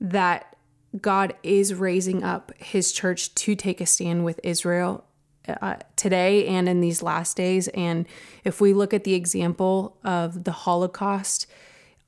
that 0.00 0.47
God 1.00 1.34
is 1.42 1.74
raising 1.74 2.24
up 2.24 2.52
his 2.58 2.92
church 2.92 3.34
to 3.34 3.54
take 3.54 3.80
a 3.80 3.86
stand 3.86 4.24
with 4.24 4.40
Israel 4.42 5.04
uh, 5.48 5.76
today 5.96 6.46
and 6.46 6.68
in 6.68 6.80
these 6.80 7.02
last 7.02 7.36
days. 7.36 7.68
And 7.68 8.06
if 8.44 8.60
we 8.60 8.72
look 8.72 8.94
at 8.94 9.04
the 9.04 9.14
example 9.14 9.98
of 10.04 10.44
the 10.44 10.52
Holocaust, 10.52 11.46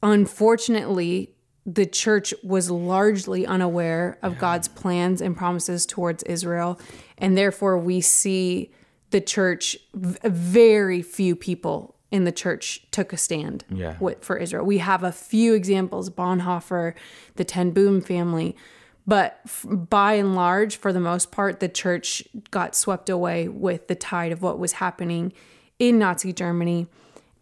unfortunately, 0.03 1.35
the 1.67 1.87
church 1.87 2.33
was 2.43 2.71
largely 2.71 3.47
unaware 3.47 4.19
of 4.23 4.39
God's 4.39 4.69
plans 4.69 5.21
and 5.21 5.37
promises 5.37 5.85
towards 5.85 6.23
Israel. 6.25 6.81
And 7.19 7.37
therefore, 7.37 7.79
we 7.79 8.01
see 8.01 8.73
the 9.11 9.21
church, 9.21 9.77
very 9.95 11.03
few 11.03 11.37
people 11.37 11.97
in 12.11 12.25
the 12.25 12.33
church 12.33 12.83
took 12.91 13.13
a 13.13 13.17
stand 13.17 13.65
Yeah. 13.71 13.97
with, 14.01 14.25
for 14.25 14.37
Israel. 14.37 14.65
We 14.65 14.79
have 14.79 15.03
a 15.05 15.13
few 15.13 15.55
examples 15.55 16.11
Bonhoeffer, 16.11 16.95
the 17.37 17.45
Ten 17.45 17.71
Boom 17.71 18.01
family. 18.01 18.57
But 19.07 19.41
f- 19.45 19.65
by 19.69 20.15
and 20.15 20.35
large, 20.35 20.77
for 20.77 20.93
the 20.93 21.01
most 21.01 21.31
part, 21.31 21.61
the 21.61 21.69
church 21.69 22.23
got 22.51 22.75
swept 22.75 23.09
away 23.09 23.49
with 23.49 23.89
the 23.89 23.95
tide 23.95 24.31
of 24.33 24.43
what 24.43 24.59
was 24.59 24.73
happening 24.73 25.33
in 25.79 25.99
Nazi 25.99 26.33
Germany. 26.33 26.87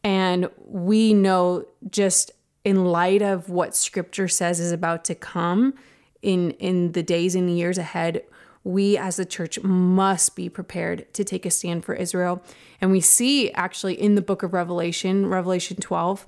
And 0.05 0.49
we 0.65 1.13
know 1.15 1.65
just 1.91 2.31
in 2.65 2.85
light 2.85 3.23
of 3.23 3.49
what 3.51 3.75
scripture 3.75 4.29
says 4.29 4.61
is 4.61 4.71
about 4.73 5.05
to 5.07 5.15
come 5.15 5.75
in 6.23 6.53
in 6.53 6.93
the 6.93 7.03
days 7.03 7.35
and 7.35 7.57
years 7.57 7.79
ahead, 7.79 8.23
we 8.69 8.99
as 8.99 9.17
the 9.17 9.25
church 9.25 9.61
must 9.63 10.37
be 10.37 10.49
prepared 10.51 11.13
to 11.15 11.25
take 11.25 11.47
a 11.47 11.51
stand 11.51 11.85
for 11.85 11.95
Israel. 11.95 12.43
And 12.83 12.91
we 12.91 13.01
see 13.01 13.51
actually 13.53 14.01
in 14.01 14.15
the 14.15 14.21
book 14.21 14.43
of 14.43 14.53
Revelation, 14.53 15.27
Revelation 15.27 15.79
12, 15.79 16.27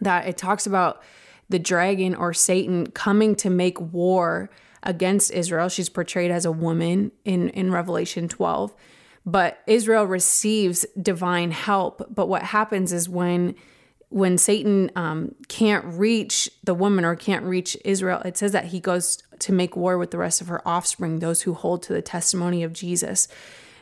that 0.00 0.28
it 0.28 0.36
talks 0.36 0.66
about 0.66 1.02
the 1.48 1.58
dragon 1.58 2.14
or 2.14 2.34
Satan 2.34 2.88
coming 2.90 3.34
to 3.36 3.48
make 3.48 3.80
war 3.80 4.50
against 4.82 5.32
Israel. 5.32 5.70
She's 5.70 5.88
portrayed 5.88 6.30
as 6.30 6.44
a 6.44 6.52
woman 6.52 7.10
in, 7.24 7.48
in 7.50 7.72
Revelation 7.72 8.28
12. 8.28 8.74
But 9.24 9.60
Israel 9.66 10.04
receives 10.04 10.84
divine 11.00 11.52
help. 11.52 12.06
But 12.14 12.28
what 12.28 12.42
happens 12.42 12.92
is 12.92 13.08
when 13.08 13.54
when 14.08 14.38
Satan 14.38 14.90
um, 14.94 15.34
can't 15.48 15.84
reach 15.84 16.48
the 16.62 16.74
woman 16.74 17.04
or 17.04 17.16
can't 17.16 17.44
reach 17.44 17.76
Israel, 17.84 18.20
it 18.24 18.36
says 18.36 18.52
that 18.52 18.66
he 18.66 18.80
goes 18.80 19.18
to 19.40 19.52
make 19.52 19.76
war 19.76 19.98
with 19.98 20.10
the 20.10 20.18
rest 20.18 20.40
of 20.40 20.46
her 20.46 20.66
offspring, 20.66 21.18
those 21.18 21.42
who 21.42 21.54
hold 21.54 21.82
to 21.84 21.92
the 21.92 22.02
testimony 22.02 22.62
of 22.62 22.72
Jesus. 22.72 23.28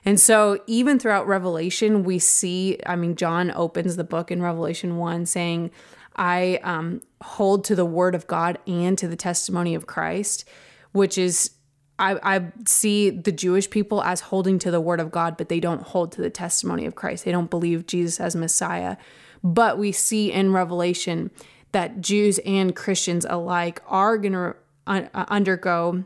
And 0.04 0.20
so, 0.20 0.62
even 0.66 0.98
throughout 0.98 1.26
Revelation, 1.26 2.04
we 2.04 2.18
see, 2.18 2.78
I 2.86 2.96
mean, 2.96 3.16
John 3.16 3.50
opens 3.50 3.96
the 3.96 4.04
book 4.04 4.30
in 4.30 4.42
Revelation 4.42 4.96
1 4.98 5.26
saying, 5.26 5.70
I 6.16 6.60
um, 6.62 7.00
hold 7.22 7.64
to 7.64 7.74
the 7.74 7.86
word 7.86 8.14
of 8.14 8.26
God 8.26 8.58
and 8.66 8.96
to 8.98 9.08
the 9.08 9.16
testimony 9.16 9.74
of 9.74 9.86
Christ, 9.86 10.44
which 10.92 11.16
is, 11.16 11.50
I, 11.98 12.18
I 12.22 12.52
see 12.66 13.10
the 13.10 13.32
Jewish 13.32 13.70
people 13.70 14.02
as 14.02 14.20
holding 14.20 14.58
to 14.60 14.70
the 14.70 14.80
word 14.80 15.00
of 15.00 15.10
God, 15.10 15.36
but 15.36 15.48
they 15.48 15.60
don't 15.60 15.82
hold 15.82 16.12
to 16.12 16.22
the 16.22 16.30
testimony 16.30 16.86
of 16.86 16.94
Christ. 16.94 17.24
They 17.24 17.32
don't 17.32 17.50
believe 17.50 17.86
Jesus 17.86 18.20
as 18.20 18.36
Messiah. 18.36 18.96
But 19.44 19.78
we 19.78 19.92
see 19.92 20.32
in 20.32 20.52
Revelation 20.52 21.30
that 21.72 22.00
Jews 22.00 22.40
and 22.46 22.74
Christians 22.74 23.26
alike 23.28 23.82
are 23.86 24.16
going 24.16 24.32
to 24.32 24.56
un- 24.86 25.10
uh, 25.14 25.18
uh, 25.18 25.24
undergo 25.28 26.04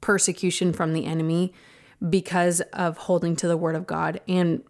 persecution 0.00 0.72
from 0.72 0.94
the 0.94 1.04
enemy 1.04 1.52
because 2.08 2.60
of 2.72 2.96
holding 2.96 3.36
to 3.36 3.46
the 3.46 3.56
word 3.56 3.76
of 3.76 3.86
God 3.86 4.20
and 4.26 4.62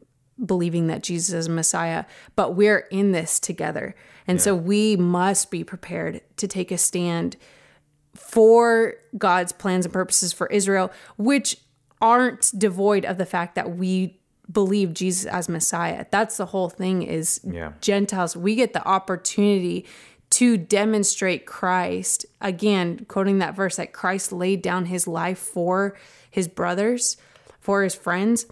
believing 0.44 0.88
that 0.88 1.02
Jesus 1.02 1.32
is 1.32 1.48
Messiah. 1.48 2.04
But 2.34 2.54
we're 2.54 2.86
in 2.90 3.12
this 3.12 3.38
together. 3.38 3.94
And 4.26 4.40
so 4.40 4.54
we 4.54 4.96
must 4.96 5.50
be 5.50 5.64
prepared 5.64 6.20
to 6.36 6.48
take 6.48 6.70
a 6.70 6.78
stand 6.78 7.36
for 8.14 8.94
God's 9.16 9.52
plans 9.52 9.86
and 9.86 9.92
purposes 9.92 10.32
for 10.32 10.46
Israel, 10.48 10.92
which 11.16 11.56
aren't 12.00 12.52
devoid 12.58 13.04
of 13.04 13.18
the 13.18 13.26
fact 13.26 13.54
that 13.54 13.76
we 13.76 14.20
believe 14.50 14.92
Jesus 14.92 15.26
as 15.26 15.48
Messiah. 15.48 16.06
That's 16.10 16.36
the 16.36 16.46
whole 16.46 16.68
thing 16.68 17.02
is 17.02 17.40
Yeah. 17.44 17.72
Gentiles, 17.80 18.36
we 18.36 18.54
get 18.54 18.72
the 18.72 18.86
opportunity 18.86 19.86
to 20.30 20.56
demonstrate 20.56 21.44
Christ. 21.46 22.24
Again, 22.40 23.04
quoting 23.06 23.38
that 23.38 23.54
verse 23.54 23.76
that 23.76 23.92
Christ 23.92 24.32
laid 24.32 24.62
down 24.62 24.86
his 24.86 25.06
life 25.06 25.38
for 25.38 25.96
his 26.30 26.48
brothers, 26.48 27.16
for 27.60 27.82
his 27.82 27.94
friends. 27.94 28.46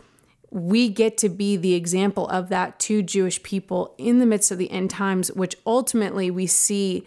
We 0.51 0.89
get 0.89 1.17
to 1.19 1.29
be 1.29 1.57
the 1.57 1.75
example 1.75 2.29
of 2.29 2.49
that 2.51 2.79
to 2.81 3.03
Jewish 3.03 3.43
people 3.43 3.95
in 3.99 4.19
the 4.19 4.27
midst 4.27 4.51
of 4.51 4.59
the 4.59 4.71
end 4.71 4.91
times, 4.91 5.33
which 5.33 5.57
ultimately 5.65 6.31
we 6.31 6.47
see 6.47 7.07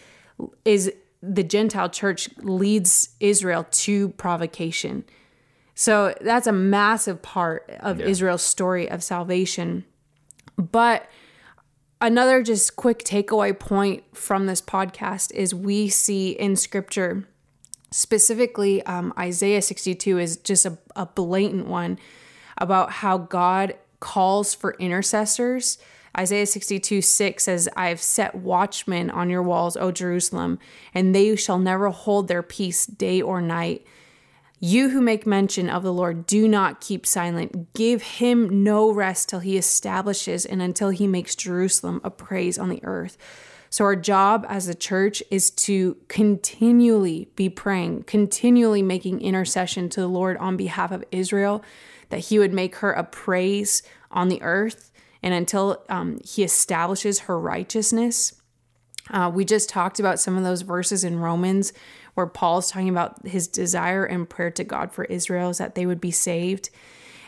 is 0.66 0.92
the 1.22 1.44
Gentile 1.44 1.90
church 1.90 2.30
leads 2.38 3.10
Israel 3.20 3.66
to 3.70 4.10
provocation. 4.10 5.06
So 5.76 6.14
that's 6.22 6.48
a 6.48 6.52
massive 6.52 7.22
part 7.22 7.70
of 7.80 8.00
Israel's 8.00 8.44
story 8.44 8.90
of 8.90 9.04
salvation. 9.04 9.86
But 10.56 11.10
another 12.00 12.44
just 12.44 12.76
quick 12.76 13.00
takeaway 13.00 13.58
point 13.58 14.04
from 14.16 14.46
this 14.46 14.62
podcast 14.62 15.34
is 15.34 15.56
we 15.56 15.90
see 15.90 16.32
in 16.32 16.56
scripture, 16.56 17.28
specifically 17.92 18.84
um, 18.86 19.14
Isaiah 19.18 19.62
62 19.62 20.20
is 20.20 20.38
just 20.38 20.66
a, 20.66 20.78
a 20.96 21.06
blatant 21.06 21.68
one 21.68 21.98
about 22.58 22.92
how 22.92 23.18
God 23.18 23.76
calls 24.00 24.54
for 24.54 24.76
intercessors. 24.80 25.80
Isaiah 26.16 26.46
62 26.46 27.02
6 27.02 27.44
says, 27.44 27.70
I 27.76 27.90
have 27.90 28.02
set 28.02 28.36
watchmen 28.36 29.10
on 29.10 29.32
your 29.32 29.42
walls, 29.42 29.76
O 29.76 29.92
Jerusalem, 29.92 30.60
and 30.94 31.16
they 31.16 31.36
shall 31.36 31.58
never 31.58 31.90
hold 31.90 32.28
their 32.28 32.44
peace 32.44 32.86
day 32.86 33.22
or 33.22 33.42
night. 33.42 33.88
You 34.66 34.92
who 34.92 35.02
make 35.02 35.28
mention 35.28 35.70
of 35.70 35.84
the 35.84 35.92
Lord, 35.92 36.26
do 36.26 36.48
not 36.48 36.80
keep 36.80 37.06
silent. 37.06 37.74
Give 37.74 38.02
him 38.02 38.64
no 38.64 38.94
rest 38.94 39.28
till 39.28 39.42
he 39.42 39.58
establishes 39.58 40.46
and 40.46 40.62
until 40.62 40.88
he 40.88 41.06
makes 41.06 41.36
Jerusalem 41.36 42.00
a 42.02 42.10
praise 42.10 42.58
on 42.58 42.70
the 42.70 42.82
earth. 42.86 43.18
So, 43.70 43.84
our 43.84 43.98
job 43.98 44.46
as 44.48 44.70
a 44.70 44.74
church 44.74 45.22
is 45.30 45.52
to 45.52 45.98
continually 46.08 47.30
be 47.36 47.50
praying, 47.50 48.04
continually 48.04 48.82
making 48.82 49.20
intercession 49.20 49.90
to 49.90 50.00
the 50.00 50.08
Lord 50.08 50.38
on 50.38 50.56
behalf 50.56 50.94
of 50.94 51.04
Israel, 51.12 51.62
that 52.08 52.20
he 52.20 52.40
would 52.40 52.54
make 52.54 52.78
her 52.78 52.94
a 52.94 53.04
praise 53.04 53.84
on 54.12 54.30
the 54.30 54.42
earth. 54.42 54.94
And 55.22 55.34
until 55.34 55.84
um, 55.90 56.22
he 56.24 56.42
establishes 56.42 57.20
her 57.20 57.38
righteousness, 57.38 58.42
uh, 59.10 59.30
we 59.34 59.44
just 59.44 59.68
talked 59.68 60.00
about 60.00 60.22
some 60.22 60.38
of 60.38 60.46
those 60.46 60.62
verses 60.62 61.04
in 61.04 61.20
Romans 61.20 61.74
where 62.14 62.28
Paul's 62.28 62.72
talking 62.72 62.90
about 62.90 63.26
his 63.28 63.48
desire 63.48 64.06
and 64.06 64.30
prayer 64.30 64.52
to 64.52 64.64
God 64.64 64.92
for 64.92 65.06
Israel 65.06 65.50
is 65.50 65.58
that 65.58 65.76
they 65.76 65.86
would 65.86 66.02
be 66.02 66.12
saved. 66.12 66.70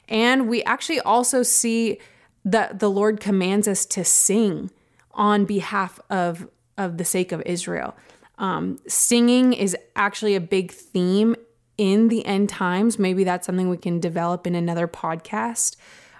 And 0.07 0.47
we 0.47 0.63
actually 0.63 0.99
also 0.99 1.43
see 1.43 1.99
that 2.43 2.79
the 2.79 2.89
Lord 2.89 3.19
commands 3.19 3.67
us 3.67 3.85
to 3.87 4.03
sing 4.05 4.69
on 5.11 5.45
behalf 5.45 5.99
of, 6.09 6.47
of 6.77 6.97
the 6.97 7.05
sake 7.05 7.31
of 7.31 7.41
Israel. 7.45 7.95
Um, 8.37 8.79
singing 8.87 9.53
is 9.53 9.75
actually 9.95 10.35
a 10.35 10.41
big 10.41 10.71
theme 10.71 11.35
in 11.77 12.09
the 12.09 12.25
end 12.25 12.49
times. 12.49 12.99
Maybe 12.99 13.23
that's 13.23 13.45
something 13.45 13.69
we 13.69 13.77
can 13.77 13.99
develop 13.99 14.45
in 14.45 14.55
another 14.55 14.87
podcast. 14.87 15.77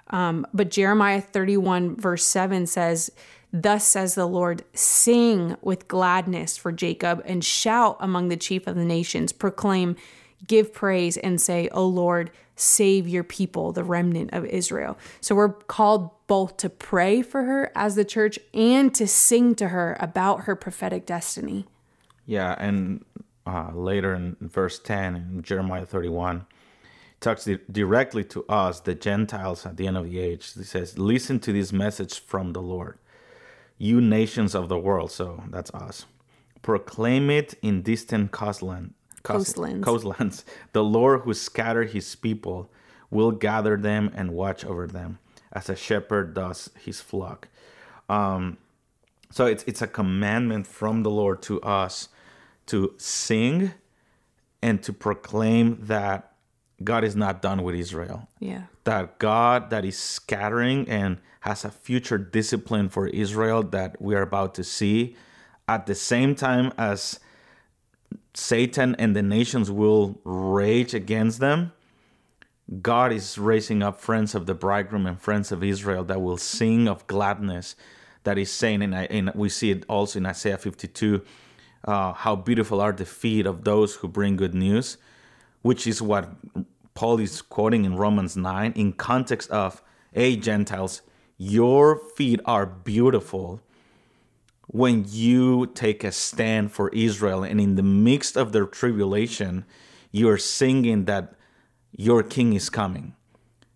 Um, 0.10 0.46
but 0.54 0.70
Jeremiah 0.70 1.22
31, 1.22 1.96
verse 1.96 2.26
7 2.26 2.66
says, 2.68 3.12
Thus 3.58 3.88
says 3.88 4.16
the 4.16 4.28
Lord, 4.28 4.66
sing 4.74 5.56
with 5.62 5.88
gladness 5.88 6.58
for 6.58 6.74
Jacob 6.74 7.22
and 7.24 7.42
shout 7.42 7.96
among 8.02 8.28
the 8.28 8.36
chief 8.36 8.68
of 8.68 8.76
the 8.76 8.84
nations. 8.84 9.32
Proclaim, 9.32 9.96
give 10.46 10.74
praise, 10.74 11.16
and 11.16 11.40
say, 11.40 11.70
O 11.70 11.88
Lord, 11.88 12.32
save 12.58 13.08
your 13.08 13.24
people, 13.24 13.72
the 13.72 13.86
remnant 13.86 14.34
of 14.34 14.44
Israel. 14.44 14.98
So 15.22 15.36
we're 15.36 15.54
called 15.54 16.10
both 16.28 16.58
to 16.58 16.70
pray 16.70 17.22
for 17.22 17.44
her 17.44 17.72
as 17.76 17.96
the 17.96 18.04
church 18.04 18.38
and 18.54 18.94
to 18.94 19.08
sing 19.08 19.56
to 19.56 19.70
her 19.70 19.96
about 20.02 20.42
her 20.42 20.58
prophetic 20.58 21.06
destiny. 21.06 21.66
Yeah, 22.26 22.56
and 22.60 23.06
uh, 23.48 23.72
later 23.74 24.14
in 24.16 24.36
verse 24.42 24.80
10 24.80 25.16
in 25.16 25.44
Jeremiah 25.44 25.86
31, 25.86 26.46
talks 27.22 27.48
directly 27.72 28.26
to 28.26 28.44
us, 28.50 28.82
the 28.82 28.96
Gentiles 28.96 29.66
at 29.66 29.78
the 29.78 29.88
end 29.88 29.96
of 29.96 30.04
the 30.04 30.20
age. 30.20 30.56
He 30.56 30.64
says, 30.64 30.98
Listen 30.98 31.40
to 31.40 31.54
this 31.54 31.72
message 31.72 32.20
from 32.20 32.52
the 32.52 32.62
Lord 32.62 32.98
you 33.78 34.02
nations 34.02 34.56
of 34.56 34.70
the 34.70 34.78
world, 34.78 35.12
so 35.12 35.44
that's 35.50 35.72
us. 35.72 36.06
Proclaim 36.62 37.30
it 37.30 37.54
in 37.62 37.82
distant 37.82 38.32
coastland, 38.32 38.94
coast, 39.24 39.56
coastlands. 39.56 39.86
coastlands. 39.86 40.46
The 40.74 40.84
Lord 40.84 41.22
who 41.22 41.34
scattered 41.34 41.92
his 41.92 42.16
people 42.16 42.72
will 43.12 43.32
gather 43.32 43.78
them 43.78 44.12
and 44.16 44.32
watch 44.32 44.66
over 44.66 44.88
them 44.88 45.20
as 45.52 45.70
a 45.70 45.76
shepherd 45.76 46.34
does 46.34 46.70
his 46.80 47.02
flock. 47.02 47.48
Um, 48.10 48.58
so 49.32 49.46
it's 49.46 49.64
it's 49.64 49.82
a 49.82 49.88
commandment 49.88 50.68
from 50.68 51.04
the 51.04 51.10
Lord 51.10 51.42
to 51.44 51.62
us 51.62 52.10
to 52.68 52.94
sing 52.98 53.72
and 54.62 54.82
to 54.84 54.94
proclaim 54.94 55.78
that 55.82 56.35
God 56.86 57.04
is 57.04 57.16
not 57.16 57.42
done 57.42 57.64
with 57.64 57.76
Israel. 57.76 58.30
Yeah. 58.40 58.64
That 58.86 59.20
God 59.20 59.70
that 59.72 59.84
is 59.84 59.98
scattering 59.98 60.88
and 60.88 61.18
has 61.42 61.66
a 61.66 61.70
future 61.70 62.18
discipline 62.18 62.90
for 62.90 63.08
Israel 63.08 63.62
that 63.64 64.02
we 64.02 64.16
are 64.16 64.22
about 64.22 64.56
to 64.56 64.64
see 64.64 65.16
at 65.68 65.86
the 65.86 65.96
same 65.96 66.36
time 66.36 66.72
as 66.78 67.20
Satan 68.34 68.96
and 68.96 69.16
the 69.16 69.22
nations 69.22 69.72
will 69.72 70.20
rage 70.24 70.94
against 70.94 71.40
them. 71.40 71.72
God 72.82 73.12
is 73.12 73.38
raising 73.38 73.84
up 73.84 74.00
friends 74.00 74.34
of 74.34 74.46
the 74.46 74.56
bridegroom 74.56 75.06
and 75.06 75.22
friends 75.22 75.52
of 75.52 75.64
Israel 75.64 76.04
that 76.06 76.22
will 76.22 76.38
sing 76.38 76.88
of 76.88 77.06
gladness. 77.08 77.76
That 78.24 78.40
is 78.40 78.52
saying, 78.52 78.82
and, 78.82 79.32
we 79.36 79.50
see 79.50 79.70
it 79.70 79.86
also 79.88 80.18
in 80.18 80.26
Isaiah 80.26 80.58
52, 80.58 81.22
uh, 81.84 82.14
how 82.14 82.36
beautiful 82.36 82.82
are 82.82 82.92
the 82.92 83.06
feet 83.06 83.46
of 83.46 83.64
those 83.64 83.96
who 83.96 84.08
bring 84.08 84.36
good 84.36 84.56
news, 84.56 84.98
which 85.62 85.86
is 85.86 86.02
what 86.02 86.34
Paul 86.96 87.20
is 87.20 87.42
quoting 87.42 87.86
in 87.86 87.98
Romans 87.98 88.36
9 88.36 88.74
in 88.76 88.94
context 88.94 89.52
of, 89.52 89.84
hey, 90.14 90.36
Gentiles, 90.36 91.02
your 91.38 91.98
feet 91.98 92.40
are 92.46 92.66
beautiful 92.66 93.62
when 94.68 95.06
you 95.08 95.68
take 95.68 96.04
a 96.04 96.12
stand 96.12 96.72
for 96.72 96.90
Israel 96.90 97.44
and 97.44 97.62
in 97.62 97.76
the 97.76 97.84
midst 97.84 98.36
of 98.36 98.52
their 98.52 98.66
tribulation 98.66 99.66
you're 100.12 100.38
singing 100.38 101.06
that 101.06 101.36
your 101.92 102.24
king 102.24 102.54
is 102.54 102.70
coming 102.70 103.14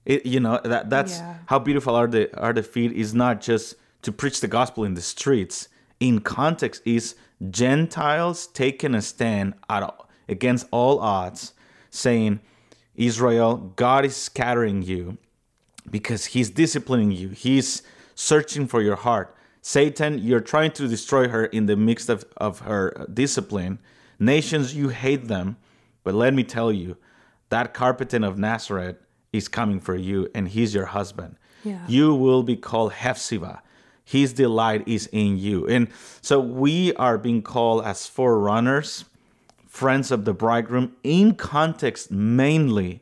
it, 0.06 0.26
you 0.26 0.40
know 0.40 0.60
that 0.64 0.90
that's 0.90 1.20
yeah. 1.20 1.38
how 1.46 1.60
beautiful 1.60 1.96
are 1.96 2.08
the 2.08 2.36
are 2.40 2.54
the 2.54 2.64
feet 2.64 2.92
is 2.92 3.14
not 3.14 3.42
just 3.42 3.76
to 4.02 4.12
preach 4.12 4.42
the 4.42 4.48
gospel 4.48 4.84
in 4.84 4.94
the 4.94 5.02
streets 5.02 5.68
in 6.00 6.20
context 6.20 6.82
is 6.86 7.16
gentiles 7.52 8.48
taking 8.48 8.96
a 8.96 9.02
stand 9.02 9.54
at, 9.70 9.94
against 10.28 10.66
all 10.72 11.00
odds 11.00 11.54
saying 11.92 12.40
israel 13.00 13.74
god 13.76 14.06
is 14.06 14.16
scattering 14.16 14.84
you 14.84 15.18
because 15.92 16.26
he's 16.28 16.50
disciplining 16.50 17.12
you. 17.12 17.30
He's 17.30 17.84
searching 18.16 18.68
for 18.68 18.82
your 18.82 18.96
heart. 18.96 19.36
Satan, 19.62 20.20
you're 20.20 20.40
trying 20.40 20.72
to 20.72 20.88
destroy 20.88 21.28
her 21.28 21.46
in 21.46 21.66
the 21.66 21.76
midst 21.76 22.10
of, 22.10 22.26
of 22.38 22.60
her 22.60 23.08
discipline. 23.14 23.80
Nations, 24.20 24.76
you 24.76 24.90
hate 24.90 25.28
them. 25.28 25.58
But 26.04 26.16
let 26.16 26.34
me 26.34 26.44
tell 26.44 26.72
you, 26.72 26.98
that 27.50 27.74
carpenter 27.74 28.26
of 28.26 28.38
Nazareth 28.38 28.98
is 29.34 29.48
coming 29.48 29.80
for 29.80 29.96
you, 29.96 30.30
and 30.34 30.48
he's 30.48 30.74
your 30.74 30.86
husband. 30.86 31.36
Yeah. 31.64 31.80
You 31.88 32.16
will 32.16 32.44
be 32.44 32.56
called 32.56 32.94
Hephzibah. 32.94 33.60
His 34.04 34.34
delight 34.34 34.88
is 34.88 35.08
in 35.12 35.38
you. 35.38 35.68
And 35.68 35.90
so 36.22 36.40
we 36.40 36.94
are 36.96 37.18
being 37.18 37.42
called 37.42 37.86
as 37.86 38.08
forerunners, 38.08 39.06
friends 39.70 40.12
of 40.12 40.26
the 40.26 40.34
bridegroom, 40.34 40.92
in 41.04 41.36
context 41.36 42.12
mainly 42.12 43.02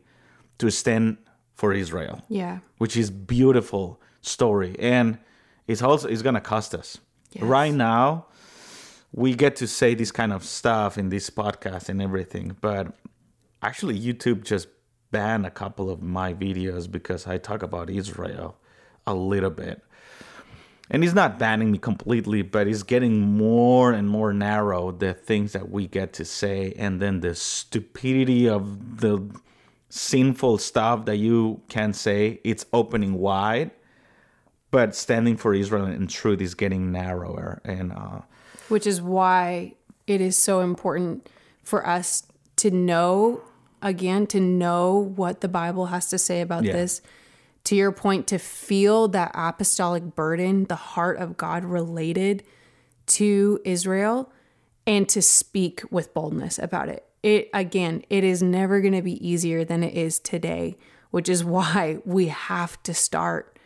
to 0.60 0.70
stand 0.70 1.18
for 1.56 1.74
Israel. 1.74 2.22
Yeah. 2.30 2.60
Which 2.78 2.96
is 2.96 3.10
beautiful 3.10 4.00
story 4.22 4.76
and 4.78 5.18
it's 5.68 5.82
also 5.82 6.08
it's 6.08 6.22
going 6.22 6.36
to 6.36 6.42
cost 6.42 6.76
us. 6.76 7.00
Yes. 7.32 7.44
Right 7.44 7.74
now 7.74 8.28
we 9.12 9.34
get 9.34 9.56
to 9.56 9.68
say 9.68 9.96
this 9.96 10.12
kind 10.12 10.34
of 10.34 10.44
stuff 10.44 10.98
in 10.98 11.10
this 11.10 11.30
podcast 11.30 11.90
and 11.90 12.02
everything, 12.02 12.56
but 12.62 12.94
actually 13.62 14.00
YouTube 14.00 14.44
just 14.44 14.68
banned 15.10 15.46
a 15.46 15.50
couple 15.50 15.90
of 15.90 16.02
my 16.02 16.34
videos 16.34 16.92
because 16.92 17.26
I 17.26 17.38
talk 17.38 17.64
about 17.64 17.90
Israel 17.90 18.58
a 19.08 19.16
little 19.16 19.50
bit. 19.50 19.82
And 20.90 21.04
he's 21.04 21.14
not 21.14 21.38
banning 21.38 21.72
me 21.72 21.78
completely, 21.78 22.42
but 22.44 22.66
he's 22.66 22.84
getting 22.84 23.20
more 23.20 23.92
and 23.92 24.10
more 24.10 24.34
narrow 24.34 24.92
the 24.92 25.14
things 25.14 25.52
that 25.54 25.70
we 25.70 25.88
get 25.88 26.14
to 26.14 26.26
say 26.26 26.74
and 26.78 27.02
then 27.02 27.20
the 27.20 27.36
stupidity 27.36 28.48
of 28.48 29.02
the 29.02 29.30
sinful 29.90 30.60
stuff 30.60 31.06
that 31.06 31.18
you 31.18 31.62
can 31.68 31.94
say. 31.94 32.40
It's 32.44 32.66
opening 32.72 33.16
wide 33.16 33.72
but 34.72 34.96
standing 34.96 35.38
for 35.38 35.54
israel 35.54 35.86
and 35.86 36.10
truth 36.10 36.42
is 36.42 36.56
getting 36.56 36.92
narrower. 36.92 37.62
And 37.64 37.92
uh, 37.94 38.22
which 38.70 38.86
is 38.86 39.02
why 39.02 39.74
it 40.06 40.22
is 40.22 40.38
so 40.38 40.62
important 40.62 41.30
for 41.64 41.86
us 41.86 42.24
to 42.58 42.72
know 42.72 43.42
again 43.82 44.26
to 44.26 44.40
know 44.40 44.96
what 45.16 45.42
the 45.42 45.48
bible 45.48 45.88
has 45.88 46.10
to 46.10 46.18
say 46.18 46.42
about 46.42 46.64
yeah. 46.64 46.74
this 46.74 47.02
to 47.64 47.76
your 47.76 47.92
point 47.92 48.28
to 48.28 48.38
feel 48.38 49.08
that 49.08 49.32
apostolic 49.34 50.16
burden 50.16 50.66
the 50.66 50.76
heart 50.76 51.18
of 51.18 51.38
god 51.38 51.64
related 51.64 52.44
to 53.06 53.60
israel 53.66 54.32
and 54.86 55.08
to 55.10 55.22
speak 55.22 55.82
with 55.92 56.14
boldness 56.14 56.58
about 56.60 56.90
it 56.90 57.08
it 57.24 57.50
again, 57.54 58.04
it 58.10 58.24
is 58.24 58.42
never 58.42 58.80
going 58.82 58.94
to 58.94 59.02
be 59.02 59.28
easier 59.28 59.66
than 59.66 59.84
it 59.84 59.94
is 59.94 60.20
today, 60.20 60.78
which 61.12 61.30
is 61.30 61.44
why 61.56 62.00
we 62.06 62.28
have 62.28 62.82
to 62.84 62.94
start 62.94 63.60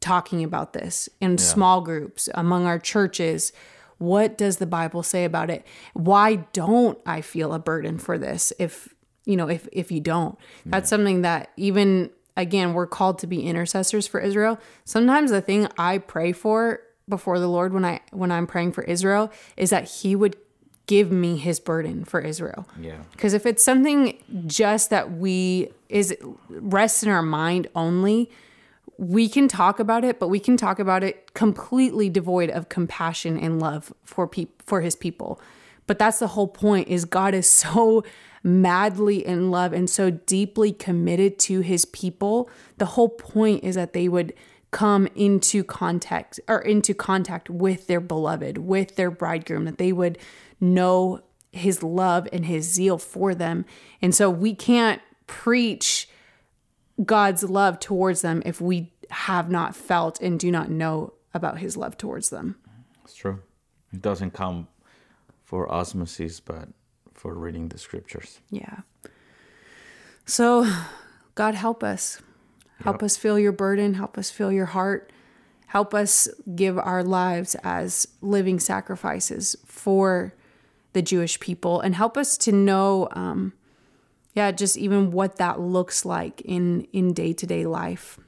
talking 0.00 0.42
about 0.42 0.72
this 0.72 1.08
in 1.20 1.32
yeah. 1.32 1.36
small 1.36 1.80
groups 1.80 2.28
among 2.34 2.66
our 2.66 2.78
churches. 2.78 3.52
What 3.98 4.38
does 4.38 4.56
the 4.56 4.66
Bible 4.66 5.02
say 5.02 5.24
about 5.24 5.50
it? 5.50 5.66
Why 5.92 6.36
don't 6.52 6.98
I 7.04 7.20
feel 7.20 7.52
a 7.52 7.58
burden 7.58 7.98
for 7.98 8.16
this 8.16 8.52
if 8.58 8.94
you 9.26 9.36
know 9.36 9.48
if 9.48 9.68
if 9.72 9.92
you 9.92 10.00
don't? 10.00 10.38
That's 10.64 10.88
something 10.88 11.20
that 11.22 11.50
even 11.58 12.10
again 12.36 12.74
we're 12.74 12.86
called 12.86 13.18
to 13.20 13.26
be 13.26 13.42
intercessors 13.42 14.06
for 14.06 14.20
Israel. 14.20 14.58
Sometimes 14.84 15.30
the 15.30 15.40
thing 15.40 15.68
I 15.78 15.98
pray 15.98 16.32
for 16.32 16.80
before 17.08 17.38
the 17.38 17.48
Lord 17.48 17.72
when 17.72 17.84
I 17.84 18.00
when 18.12 18.30
I'm 18.30 18.46
praying 18.46 18.72
for 18.72 18.82
Israel 18.84 19.32
is 19.56 19.70
that 19.70 19.88
he 19.88 20.16
would 20.16 20.36
give 20.86 21.12
me 21.12 21.36
his 21.36 21.60
burden 21.60 22.04
for 22.04 22.20
Israel. 22.20 22.66
Yeah. 22.80 22.96
Because 23.12 23.32
if 23.32 23.46
it's 23.46 23.62
something 23.62 24.18
just 24.46 24.90
that 24.90 25.12
we 25.12 25.70
is 25.88 26.16
rests 26.48 27.02
in 27.02 27.08
our 27.10 27.22
mind 27.22 27.68
only, 27.76 28.30
we 28.98 29.28
can 29.28 29.46
talk 29.46 29.78
about 29.78 30.04
it, 30.04 30.18
but 30.18 30.28
we 30.28 30.40
can 30.40 30.56
talk 30.56 30.78
about 30.78 31.04
it 31.04 31.32
completely 31.32 32.10
devoid 32.10 32.50
of 32.50 32.68
compassion 32.68 33.38
and 33.38 33.60
love 33.60 33.92
for 34.04 34.26
peop- 34.26 34.62
for 34.66 34.80
his 34.80 34.96
people. 34.96 35.40
But 35.86 35.98
that's 35.98 36.18
the 36.18 36.28
whole 36.28 36.48
point 36.48 36.88
is 36.88 37.04
God 37.04 37.34
is 37.34 37.48
so 37.48 38.04
madly 38.42 39.24
in 39.26 39.50
love 39.50 39.72
and 39.72 39.88
so 39.88 40.10
deeply 40.10 40.72
committed 40.72 41.38
to 41.38 41.60
his 41.60 41.84
people. 41.84 42.48
The 42.78 42.86
whole 42.86 43.08
point 43.08 43.64
is 43.64 43.74
that 43.74 43.92
they 43.92 44.08
would 44.08 44.32
come 44.70 45.08
into 45.14 45.64
contact 45.64 46.38
or 46.48 46.60
into 46.60 46.94
contact 46.94 47.50
with 47.50 47.86
their 47.86 48.00
beloved, 48.00 48.58
with 48.58 48.96
their 48.96 49.10
bridegroom, 49.10 49.64
that 49.64 49.78
they 49.78 49.92
would 49.92 50.18
know 50.60 51.20
his 51.52 51.82
love 51.82 52.28
and 52.32 52.46
his 52.46 52.70
zeal 52.70 52.96
for 52.96 53.34
them. 53.34 53.64
And 54.00 54.14
so 54.14 54.30
we 54.30 54.54
can't 54.54 55.02
preach 55.26 56.08
God's 57.04 57.42
love 57.42 57.80
towards 57.80 58.22
them 58.22 58.42
if 58.46 58.60
we 58.60 58.92
have 59.10 59.50
not 59.50 59.74
felt 59.74 60.20
and 60.20 60.38
do 60.38 60.50
not 60.50 60.70
know 60.70 61.14
about 61.34 61.58
his 61.58 61.76
love 61.76 61.96
towards 61.96 62.30
them. 62.30 62.56
It's 63.04 63.14
true. 63.14 63.40
It 63.92 64.00
doesn't 64.02 64.32
come 64.32 64.68
for 65.44 65.70
osmosis, 65.70 66.38
but 66.38 66.68
for 67.20 67.34
reading 67.34 67.68
the 67.68 67.76
scriptures. 67.76 68.40
Yeah. 68.50 68.78
So, 70.24 70.66
God, 71.34 71.54
help 71.54 71.82
us. 71.84 72.22
Help 72.82 72.96
Yep. 72.96 73.02
us 73.02 73.16
feel 73.18 73.38
your 73.38 73.52
burden. 73.52 73.94
Help 73.94 74.16
us 74.16 74.30
feel 74.30 74.50
your 74.50 74.66
heart. 74.66 75.12
Help 75.66 75.92
us 75.92 76.28
give 76.56 76.78
our 76.78 77.04
lives 77.04 77.54
as 77.62 78.08
living 78.22 78.58
sacrifices 78.58 79.54
for 79.66 80.32
the 80.94 81.02
Jewish 81.02 81.38
people 81.40 81.78
and 81.80 81.94
help 81.94 82.16
us 82.16 82.38
to 82.38 82.52
know, 82.52 83.06
um, 83.12 83.52
yeah, 84.34 84.50
just 84.50 84.78
even 84.78 85.10
what 85.12 85.36
that 85.36 85.60
looks 85.60 86.04
like 86.04 86.40
in 86.40 86.86
in 86.92 87.12
day 87.12 87.32
to 87.34 87.46
day 87.46 87.66
life. 87.66 88.18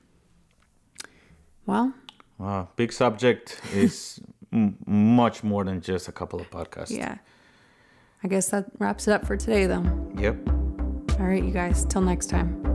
Well, 1.67 1.95
Wow, 2.39 2.69
big 2.77 2.93
subject 2.93 3.61
is 3.75 4.21
m- 4.53 4.77
much 4.87 5.43
more 5.45 5.65
than 5.65 5.81
just 5.81 6.09
a 6.09 6.13
couple 6.13 6.41
of 6.41 6.51
podcasts. 6.51 6.91
yeah. 6.97 7.19
I 8.25 8.29
guess 8.29 8.49
that 8.51 8.67
wraps 8.79 9.09
it 9.09 9.13
up 9.13 9.27
for 9.27 9.37
today, 9.37 9.67
though. 9.67 9.85
Yep. 10.17 10.49
All 11.19 11.27
right, 11.27 11.43
you 11.43 11.51
guys. 11.51 11.85
Till 11.87 12.03
next 12.03 12.27
time. 12.27 12.72